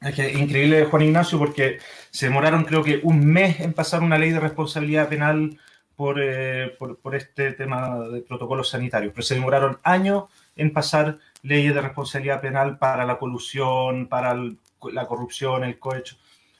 Es 0.00 0.14
que 0.14 0.32
increíble, 0.32 0.86
Juan 0.86 1.02
Ignacio, 1.02 1.38
porque 1.38 1.78
se 2.10 2.26
demoraron 2.26 2.64
creo 2.64 2.82
que 2.82 3.00
un 3.02 3.24
mes 3.24 3.60
en 3.60 3.72
pasar 3.72 4.02
una 4.02 4.18
ley 4.18 4.30
de 4.30 4.40
responsabilidad 4.40 5.08
penal 5.08 5.58
por, 5.94 6.18
eh, 6.20 6.74
por, 6.78 6.98
por 6.98 7.14
este 7.14 7.52
tema 7.52 7.98
de 8.08 8.22
protocolos 8.22 8.70
sanitarios, 8.70 9.12
pero 9.12 9.22
se 9.22 9.34
demoraron 9.34 9.78
años 9.82 10.24
en 10.56 10.72
pasar 10.72 11.18
leyes 11.42 11.74
de 11.74 11.80
responsabilidad 11.80 12.40
penal 12.40 12.78
para 12.78 13.04
la 13.04 13.18
colusión, 13.18 14.06
para 14.08 14.34
la 14.34 15.06
corrupción, 15.06 15.64
el 15.64 15.78
cohecho. 15.78 16.16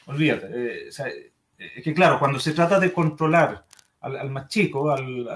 Olvídate. 0.07 0.49
Eh, 0.51 0.89
es 1.59 1.85
que 1.85 1.95
claro, 1.95 2.19
cuando 2.19 2.41
se 2.41 2.53
trata 2.53 2.81
de 2.81 2.93
controlar 2.93 3.65
al, 4.01 4.31
más 4.31 4.49
chico, 4.49 4.91
al, 4.91 5.29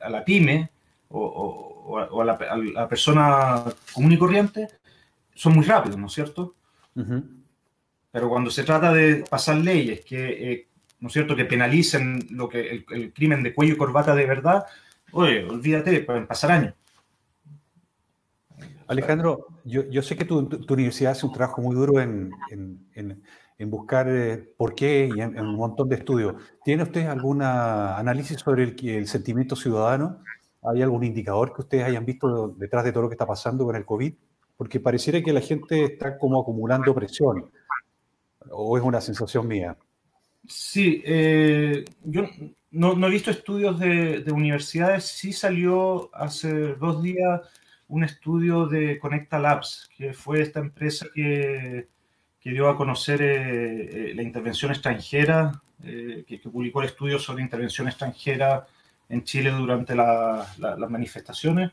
a 0.00 0.10
la 0.10 0.24
pyme 0.24 0.70
o, 1.08 1.98
a, 1.98 2.24
la, 2.24 2.88
persona 2.88 3.64
común 3.92 4.12
y 4.12 4.18
corriente, 4.18 4.68
son 5.34 5.54
muy 5.54 5.64
rápidos, 5.64 5.98
¿no 5.98 6.06
es 6.06 6.12
cierto? 6.12 6.54
Pero 8.12 8.28
cuando 8.28 8.50
se 8.50 8.64
trata 8.64 8.92
de 8.92 9.24
pasar 9.28 9.56
leyes 9.56 10.04
que, 10.04 10.52
eh, 10.52 10.68
¿no 11.00 11.08
es 11.08 11.12
cierto?, 11.12 11.36
que 11.36 11.44
penalicen 11.44 12.28
lo 12.30 12.48
que, 12.48 12.60
el, 12.70 12.86
el, 12.90 13.12
crimen 13.12 13.42
de 13.42 13.54
cuello 13.54 13.74
y 13.74 13.78
corbata 13.78 14.14
de 14.14 14.26
verdad, 14.26 14.64
oye, 15.12 15.44
olvídate, 15.44 16.00
pueden 16.00 16.26
pasar 16.26 16.52
años. 16.52 16.74
Alejandro, 18.90 19.46
yo, 19.64 20.02
sé 20.02 20.16
que 20.16 20.24
tu, 20.24 20.48
universidad 20.68 21.12
hace 21.12 21.24
un 21.24 21.32
trabajo 21.32 21.62
muy 21.62 21.76
duro 21.76 22.00
en, 22.00 22.32
buscar 23.60 24.08
eh, 24.08 24.52
por 24.56 24.74
qué 24.74 25.08
y 25.14 25.20
en, 25.20 25.38
un 25.38 25.54
montón 25.54 25.88
de 25.88 25.94
estudios. 25.94 26.34
¿Tiene 26.64 26.82
usted 26.82 27.06
algún 27.06 27.40
análisis 27.40 28.40
sobre 28.40 28.64
el, 28.64 29.06
sentimiento 29.06 29.54
ciudadano? 29.54 30.24
¿Hay 30.64 30.82
algún 30.82 31.04
indicador 31.04 31.54
que 31.54 31.60
ustedes 31.60 31.84
hayan 31.84 32.04
visto 32.04 32.48
detrás 32.48 32.82
de 32.82 32.90
todo 32.90 33.04
lo 33.04 33.08
que 33.08 33.14
está 33.14 33.28
pasando 33.28 33.64
con 33.64 33.76
el 33.76 33.84
COVID? 33.84 34.12
Porque 34.56 34.80
pareciera 34.80 35.22
que 35.22 35.32
la 35.32 35.40
gente 35.40 35.84
está 35.84 36.18
como 36.18 36.40
acumulando 36.40 36.92
presión. 36.92 37.48
¿O 38.50 38.76
es 38.76 38.82
una 38.82 39.00
sensación 39.00 39.46
mía? 39.46 39.76
Sí, 40.48 41.00
eh, 41.06 41.84
yo 42.02 42.24
no, 42.72 43.06
he 43.06 43.10
visto 43.10 43.30
estudios 43.30 43.78
de, 43.78 44.24
de 44.24 44.32
universidades. 44.32 45.04
Sí 45.04 45.32
salió 45.32 46.12
hace 46.12 46.74
dos 46.74 47.04
días 47.04 47.40
un 47.90 48.04
estudio 48.04 48.66
de 48.66 48.98
Conecta 48.98 49.38
Labs, 49.38 49.90
que 49.96 50.14
fue 50.14 50.40
esta 50.40 50.60
empresa 50.60 51.06
que, 51.12 51.88
que 52.40 52.50
dio 52.50 52.68
a 52.68 52.76
conocer 52.76 53.20
eh, 53.20 54.10
eh, 54.10 54.14
la 54.14 54.22
intervención 54.22 54.70
extranjera, 54.70 55.60
eh, 55.84 56.24
que, 56.26 56.38
publicó 56.38 56.82
el 56.82 56.88
estudio 56.88 57.18
sobre 57.18 57.42
intervención 57.42 57.88
extranjera 57.88 58.66
en 59.08 59.24
Chile 59.24 59.50
durante 59.50 59.94
las 59.94 60.56
manifestaciones, 60.88 61.72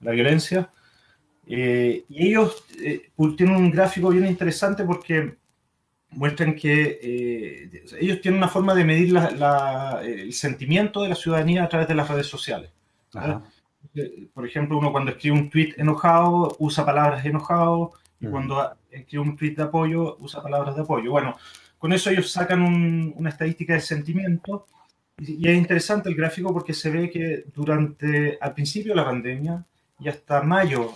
la 0.00 0.12
violencia. 0.12 0.70
y 1.44 2.04
ellos 2.08 2.64
tienen 3.36 3.56
un 3.56 3.70
gráfico 3.72 4.10
bien 4.10 4.26
interesante 4.26 4.84
porque 4.84 5.34
muestran 6.10 6.54
que 6.54 7.68
ellos 7.98 8.20
tienen 8.20 8.38
una 8.38 8.48
forma 8.48 8.74
de 8.74 8.84
medir 8.84 9.16
el 9.16 10.32
sentimiento 10.32 11.02
de 11.02 11.08
la 11.08 11.14
ciudadanía 11.16 11.64
a 11.64 11.68
través 11.68 11.88
de 11.88 11.96
las 11.96 12.08
redes 12.08 12.28
sociales 12.28 12.70
por 14.32 14.46
ejemplo, 14.46 14.78
uno 14.78 14.92
cuando 14.92 15.10
escribe 15.10 15.36
un 15.36 15.50
tweet 15.50 15.74
enojado 15.76 16.56
usa 16.58 16.84
palabras 16.84 17.24
enojado 17.24 17.92
y 18.20 18.26
mm. 18.26 18.30
cuando 18.30 18.72
escribe 18.90 19.22
un 19.22 19.36
tweet 19.36 19.54
de 19.54 19.62
apoyo 19.62 20.16
usa 20.20 20.42
palabras 20.42 20.74
de 20.74 20.82
apoyo. 20.82 21.10
Bueno, 21.10 21.36
con 21.78 21.92
eso 21.92 22.10
ellos 22.10 22.30
sacan 22.30 23.12
una 23.16 23.30
estadística 23.30 23.74
de 23.74 23.80
sentimiento 23.80 24.66
y, 25.18 25.48
es 25.48 25.56
interesante 25.56 26.08
el 26.08 26.14
gráfico 26.14 26.52
porque 26.52 26.72
se 26.72 26.90
ve 26.90 27.10
que 27.10 27.44
durante, 27.54 28.38
al 28.40 28.54
principio 28.54 28.92
de 28.92 28.96
la 28.96 29.04
pandemia 29.04 29.64
y 29.98 30.08
hasta 30.08 30.42
mayo 30.42 30.92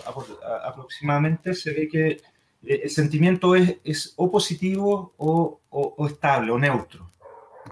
aproximadamente 0.65 1.53
se 1.53 1.71
ve 1.73 1.87
que 1.87 2.07
eh, 2.07 2.81
el 2.83 2.89
sentimiento 2.89 3.55
es, 3.55 3.77
es 3.83 4.13
o 4.17 4.31
positivo 4.31 5.13
o, 5.17 5.61
o, 5.69 6.07
estable 6.07 6.51
o 6.51 6.57
neutro. 6.57 7.11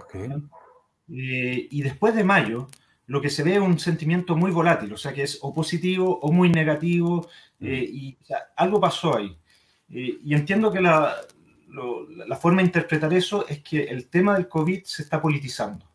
Okay. 0.04 0.28
Eh, 1.08 1.68
y 1.70 1.82
después 1.82 2.14
de 2.14 2.24
mayo, 2.24 2.68
lo 3.06 3.20
que 3.20 3.30
se 3.30 3.42
ve 3.42 3.54
es 3.54 3.60
un 3.60 3.78
sentimiento 3.78 4.36
muy 4.36 4.50
volátil, 4.50 4.92
o 4.92 4.96
sea, 4.96 5.12
que 5.12 5.22
es 5.22 5.38
o 5.42 5.54
positivo 5.54 6.18
o 6.20 6.32
muy 6.32 6.50
negativo, 6.50 7.28
mm. 7.60 7.66
eh, 7.66 7.84
y 7.84 8.18
algo 8.56 8.80
pasó 8.80 9.16
ahí. 9.16 9.36
Eh, 9.90 10.18
y 10.24 10.34
entiendo 10.34 10.72
que 10.72 10.80
la, 10.80 11.14
la, 12.26 12.36
forma 12.36 12.62
de 12.62 12.66
interpretar 12.66 13.12
eso 13.14 13.46
es 13.48 13.60
que 13.62 13.84
el 13.84 14.08
tema 14.08 14.34
del 14.34 14.48
COVID 14.48 14.82
se 14.84 15.02
está 15.02 15.20
politizando, 15.20 15.86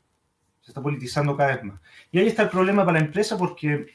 se 0.61 0.71
está 0.71 0.81
politizando 0.81 1.35
cada 1.35 1.55
vez 1.55 1.63
más. 1.63 1.81
Y 2.11 2.19
ahí 2.19 2.27
está 2.27 2.43
el 2.43 2.49
problema 2.49 2.85
para 2.85 2.99
la 2.99 3.05
empresa 3.05 3.37
porque 3.37 3.87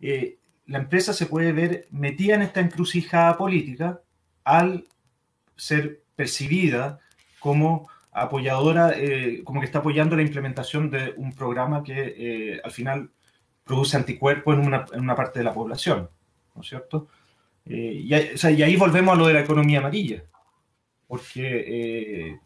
eh, 0.00 0.38
la 0.66 0.78
empresa 0.78 1.12
se 1.12 1.26
puede 1.26 1.52
ver 1.52 1.86
metida 1.90 2.34
en 2.34 2.42
esta 2.42 2.60
encrucijada 2.60 3.36
política 3.36 4.00
al 4.44 4.86
ser 5.56 6.02
percibida 6.16 7.00
como 7.38 7.88
apoyadora, 8.12 8.92
eh, 8.96 9.42
como 9.44 9.60
que 9.60 9.66
está 9.66 9.78
apoyando 9.78 10.16
la 10.16 10.22
implementación 10.22 10.90
de 10.90 11.14
un 11.16 11.32
programa 11.32 11.82
que 11.82 12.14
eh, 12.16 12.60
al 12.62 12.70
final 12.70 13.10
produce 13.64 13.96
anticuerpos 13.96 14.54
en 14.56 14.66
una, 14.66 14.84
en 14.92 15.00
una, 15.00 15.14
parte 15.14 15.38
de 15.38 15.44
la 15.44 15.54
población, 15.54 16.10
¿no 16.54 16.62
es 16.62 16.68
cierto? 16.68 17.08
Eh, 17.66 18.02
y, 18.04 18.12
ahí 18.14 18.76
volvemos 18.76 19.14
a 19.14 19.18
lo 19.18 19.26
de 19.26 19.34
la 19.34 19.40
economía 19.40 19.78
amarilla, 19.78 20.24
porque 21.06 22.38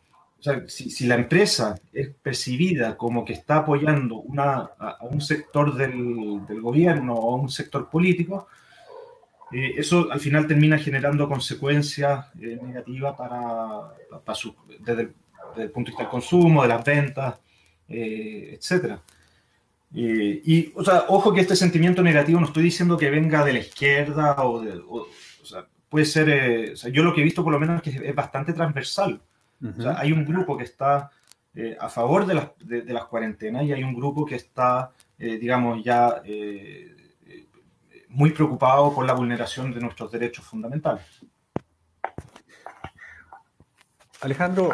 si, 0.67 0.91
si, 0.91 1.07
la 1.07 1.15
empresa 1.15 1.81
es 1.93 2.11
percibida 2.11 2.97
como 2.97 3.25
que 3.25 3.33
está 3.33 3.59
apoyando 3.59 4.17
una, 4.17 4.71
a, 4.79 4.99
un 5.03 5.21
sector 5.23 5.75
del, 5.75 6.47
del, 6.47 6.61
gobierno 6.61 7.15
o 7.15 7.35
a 7.35 7.41
un 7.41 7.49
sector 7.49 7.89
político, 7.89 8.49
eso 9.53 10.11
al 10.11 10.19
final 10.19 10.49
termina 10.49 10.77
generando 10.79 11.29
consecuencias 11.29 12.35
negativas 12.35 13.15
para, 13.17 13.93
para 14.25 14.35
su, 14.35 14.55
desde, 14.81 15.13
desde 15.55 15.65
el 15.65 15.71
punto 15.71 15.89
de 15.89 15.93
vista 15.93 16.03
del 16.03 16.11
consumo, 16.11 16.63
de 16.63 16.69
las 16.69 16.85
ventas, 16.85 17.41
eh, 17.89 18.59
etc. 18.59 18.99
y, 19.93 20.73
o 20.75 20.85
sea, 20.85 21.05
ojo 21.09 21.33
que 21.33 21.41
este 21.41 21.57
sentimiento 21.57 22.03
negativo 22.03 22.41
no 22.41 22.47
estoy 22.47 22.65
diciendo 22.65 22.97
que 22.97 23.11
venga 23.11 23.45
de 23.45 23.53
la 23.53 23.59
izquierda 23.61 24.37
o 24.45 24.61
de... 24.61 24.83
O, 24.89 25.07
sea, 25.45 25.67
puede 25.89 26.07
ser, 26.07 26.29
eh, 26.29 26.73
o 26.73 26.77
sea, 26.77 26.91
yo 26.91 27.03
lo 27.03 27.15
que 27.15 27.21
he 27.21 27.25
visto 27.25 27.45
por 27.45 27.53
lo 27.53 27.61
menos 27.61 27.77
es 27.77 27.83
que 27.83 28.09
es 28.09 28.15
bastante 28.15 28.53
transversal. 28.53 29.21
o 29.63 29.83
sea, 29.83 29.99
hay 29.99 30.13
un 30.13 30.25
grupo 30.25 30.57
que 30.57 30.65
está 30.65 31.11
eh, 31.55 31.77
a 31.79 31.89
favor 31.89 32.27
de 32.27 32.35
las, 32.35 32.49
de, 32.59 32.93
las, 32.93 33.05
cuarentenas 33.05 33.65
y 33.65 33.73
hay 33.73 33.85
un 33.85 33.95
grupo 33.95 34.25
que 34.25 34.37
está, 34.37 34.91
digamos, 35.19 35.85
ya 35.85 36.23
muy 38.09 38.31
preocupado 38.31 38.95
por 38.95 39.07
la 39.07 39.13
vulneración 39.13 39.73
de 39.73 39.81
nuestros 39.81 40.11
derechos 40.11 40.45
fundamentales. 40.45 41.05
Alejandro, 44.25 44.73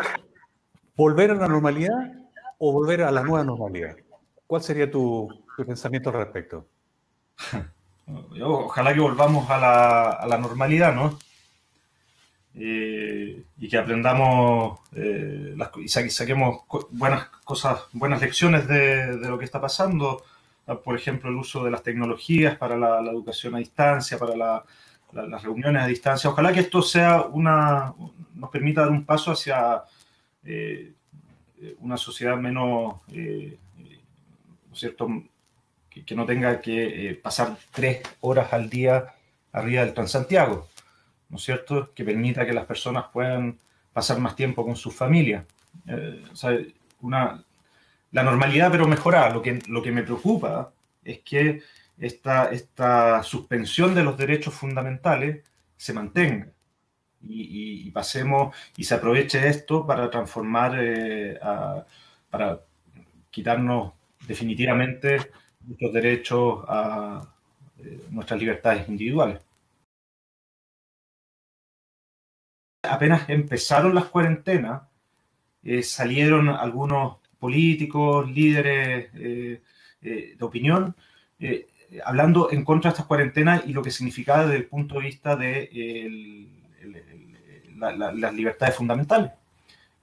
¿Volver 1.01 1.31
a 1.31 1.35
la 1.35 1.49
normalidad 1.49 2.13
o 2.59 2.73
volver 2.73 3.01
a 3.01 3.11
la 3.11 3.23
nueva 3.23 3.43
normalidad? 3.43 3.97
¿cuál 4.47 4.63
sería 4.63 4.91
tu, 4.91 5.31
pensamiento 5.67 6.11
al 6.11 6.17
respecto? 6.17 6.67
Ojalá 8.43 8.93
que 8.93 9.01
volvamos 9.01 9.49
a 9.49 10.27
la, 10.29 10.37
normalidad, 10.37 10.95
¿no? 10.95 11.19
Eh, 12.55 13.45
y 13.59 13.69
que 13.71 13.79
aprendamos 13.79 14.81
eh, 14.95 15.57
y 15.79 15.89
saquemos 15.89 16.65
buenas 16.91 17.29
cosas, 17.45 17.85
buenas 17.93 18.21
lecciones 18.21 18.69
de, 18.69 19.17
lo 19.27 19.39
que 19.39 19.47
está 19.47 19.59
pasando. 19.59 20.23
Por 20.85 20.97
ejemplo, 20.97 21.31
el 21.31 21.37
uso 21.37 21.65
de 21.65 21.71
las 21.71 21.83
tecnologías 21.83 22.59
para 22.59 22.77
la, 22.77 23.01
educación 23.11 23.55
a 23.55 23.59
distancia, 23.59 24.19
para 24.19 24.37
las 25.15 25.43
reuniones 25.43 25.83
a 25.83 25.87
distancia. 25.87 26.29
Ojalá 26.29 26.53
que 26.53 26.61
esto 26.61 26.83
sea 26.83 27.23
una, 27.23 27.95
nos 28.35 28.51
permita 28.51 28.83
dar 28.83 28.91
un 28.91 29.07
paso 29.07 29.33
hacia 29.33 29.83
eh, 30.45 30.95
una 31.81 31.97
sociedad 31.97 32.37
menos, 32.37 32.95
eh, 33.13 33.59
¿no 34.69 34.75
cierto?, 34.75 35.09
que, 35.91 36.15
no 36.15 36.25
tenga 36.25 36.61
que 36.61 37.11
eh, 37.11 37.15
pasar 37.15 37.57
tres 37.73 38.03
horas 38.21 38.53
al 38.53 38.71
día 38.71 39.13
arriba 39.53 39.85
del 39.85 39.93
Transantiago, 39.93 40.69
¿no 41.29 41.37
es 41.37 41.43
cierto?, 41.43 41.93
que 41.95 42.05
permita 42.05 42.47
que 42.47 42.53
las 42.53 42.67
personas 42.67 43.07
puedan 43.13 43.59
pasar 43.93 44.19
más 44.19 44.37
tiempo 44.37 44.65
con 44.65 44.77
sus 44.77 44.95
familias. 44.95 45.45
la 48.13 48.23
normalidad, 48.23 48.71
pero 48.71 48.89
mejorada. 48.89 49.31
Lo 49.31 49.43
que, 49.43 49.61
lo 49.69 49.83
que 49.83 49.93
me 49.93 50.03
preocupa 50.03 50.73
es 51.05 51.21
que 51.21 51.63
esta, 51.99 52.51
esta 52.51 53.23
suspensión 53.23 53.95
de 53.95 54.03
los 54.05 54.17
derechos 54.17 54.55
fundamentales 54.55 55.45
se 55.77 55.93
mantenga 55.93 56.49
y, 57.23 57.91
pasemos 57.91 58.55
y 58.77 58.85
se 58.85 58.95
aproveche 58.95 59.47
esto 59.49 59.87
para 59.87 60.11
transformar, 60.11 60.77
eh, 60.79 61.39
para 62.31 62.61
quitarnos 63.31 63.93
definitivamente 64.27 65.31
nuestros 65.67 65.93
derechos 65.93 66.65
a 66.69 67.27
eh, 67.79 68.01
nuestras 68.11 68.41
libertades 68.41 68.89
individuales. 68.89 69.41
Apenas 72.83 73.29
empezaron 73.29 73.95
las 73.95 74.07
cuarentenas, 74.07 74.83
eh, 75.63 75.83
salieron 75.83 76.49
algunos 76.49 77.19
políticos, 77.39 78.31
líderes 78.31 79.13
de 79.13 80.37
opinión, 80.41 80.95
hablando 82.05 82.51
en 82.51 82.65
contra 82.65 82.91
de 82.91 82.95
estas 82.95 83.07
cuarentenas 83.07 83.63
y 83.67 83.73
lo 83.73 83.83
que 83.83 83.91
significaba 83.91 84.45
desde 84.45 84.57
el 84.57 84.67
punto 84.67 84.97
de 84.97 85.01
vista 85.01 85.37
de 85.37 86.11
las 87.81 88.35
libertades 88.35 88.77
fundamentales. 88.77 89.33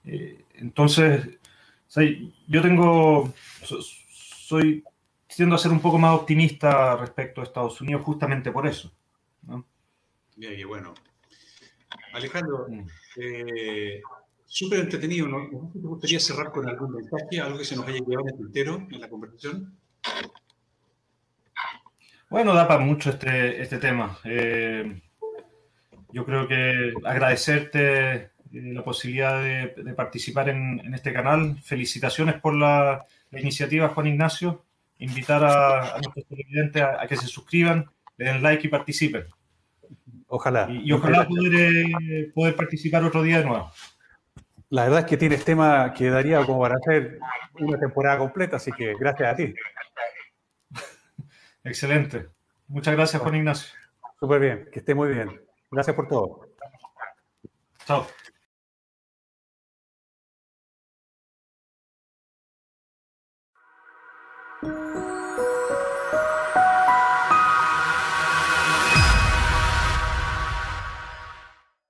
Eh, 0.06 0.46
entonces, 0.56 1.38
yo 2.48 2.62
tengo, 2.62 3.34
soy, 3.62 4.84
tiendo 5.34 5.56
a 5.56 5.60
ser 5.60 5.72
un 5.72 5.80
poco 5.80 5.98
más 5.98 6.16
optimista 6.16 6.96
respecto 6.98 7.42
a 7.42 7.44
Estados 7.44 7.80
Unidos 7.82 8.04
justamente 8.04 8.52
por 8.52 8.68
eso. 8.68 8.92
Bien, 10.36 10.60
y 10.60 10.64
bueno. 10.64 10.94
Alejandro, 12.14 12.68
mm. 12.70 12.88
eh, 13.18 14.02
súper 14.46 14.80
entretenido, 14.80 15.28
¿no? 15.28 15.72
¿Te 15.72 15.80
gustaría 15.80 16.20
cerrar 16.20 16.52
con 16.52 16.68
algún 16.68 16.94
mensaje, 16.94 17.40
algo 17.40 17.58
que 17.58 17.66
se 17.66 17.76
nos 17.76 17.88
haya 17.88 18.00
quedado 18.00 18.22
en 18.22 18.30
el 18.30 18.38
tintero 18.38 18.88
en 18.90 19.02
la 19.02 19.10
conversación? 19.10 19.78
Bueno, 22.30 22.54
da 22.54 22.68
para 22.68 22.84
mucho 22.84 23.10
este, 23.10 23.62
este 23.62 23.78
tema. 23.78 24.18
Eh, 24.24 25.02
yo 26.12 26.26
creo 26.26 26.48
que 26.48 26.94
agradecerte 27.04 28.16
eh, 28.16 28.32
la 28.52 28.84
posibilidad 28.84 29.42
de, 29.42 29.94
participar 29.94 30.50
en, 30.50 30.94
este 30.94 31.14
canal. 31.14 31.58
Felicitaciones 31.64 32.36
por 32.36 32.54
la, 32.54 33.06
iniciativa, 33.32 33.90
Juan 33.90 34.08
Ignacio. 34.08 34.64
Invitar 35.00 35.44
a, 35.44 36.00
nuestros 36.02 36.26
televidentes 36.28 36.82
a, 36.82 37.06
que 37.08 37.18
se 37.18 37.28
suscriban, 37.28 37.90
le 38.18 38.26
den 38.26 38.42
like 38.42 38.66
y 38.66 38.70
participen. 38.70 39.26
Ojalá. 40.28 40.68
Y, 40.70 40.92
ojalá 40.92 41.28
poder, 41.28 41.54
eh, 41.56 42.32
poder 42.34 42.56
participar 42.56 43.04
otro 43.04 43.22
día 43.22 43.40
de 43.40 43.46
nuevo. 43.46 43.72
La 44.70 44.84
verdad 44.84 45.02
es 45.02 45.06
que 45.06 45.18
tienes 45.18 45.46
tema 45.46 45.94
que 45.94 46.10
daría 46.10 46.44
como 46.46 46.60
para 46.60 46.76
hacer 46.76 47.20
una 47.60 47.80
temporada 47.80 48.18
completa, 48.18 48.58
así 48.58 48.72
que 48.72 48.96
gracias 49.00 49.34
a 49.34 49.36
ti. 49.36 49.54
Excelente. 51.64 52.28
Muchas 52.68 52.96
gracias, 52.96 53.22
Juan 53.22 53.36
Ignacio. 53.36 53.70
Súper 54.20 54.40
bien, 54.42 54.70
que 54.72 54.80
esté 54.80 54.94
muy 54.94 55.10
bien. 55.10 55.47
Gracias 55.72 55.96
por 55.96 56.08
todo. 56.08 56.48
Chao. 57.86 58.08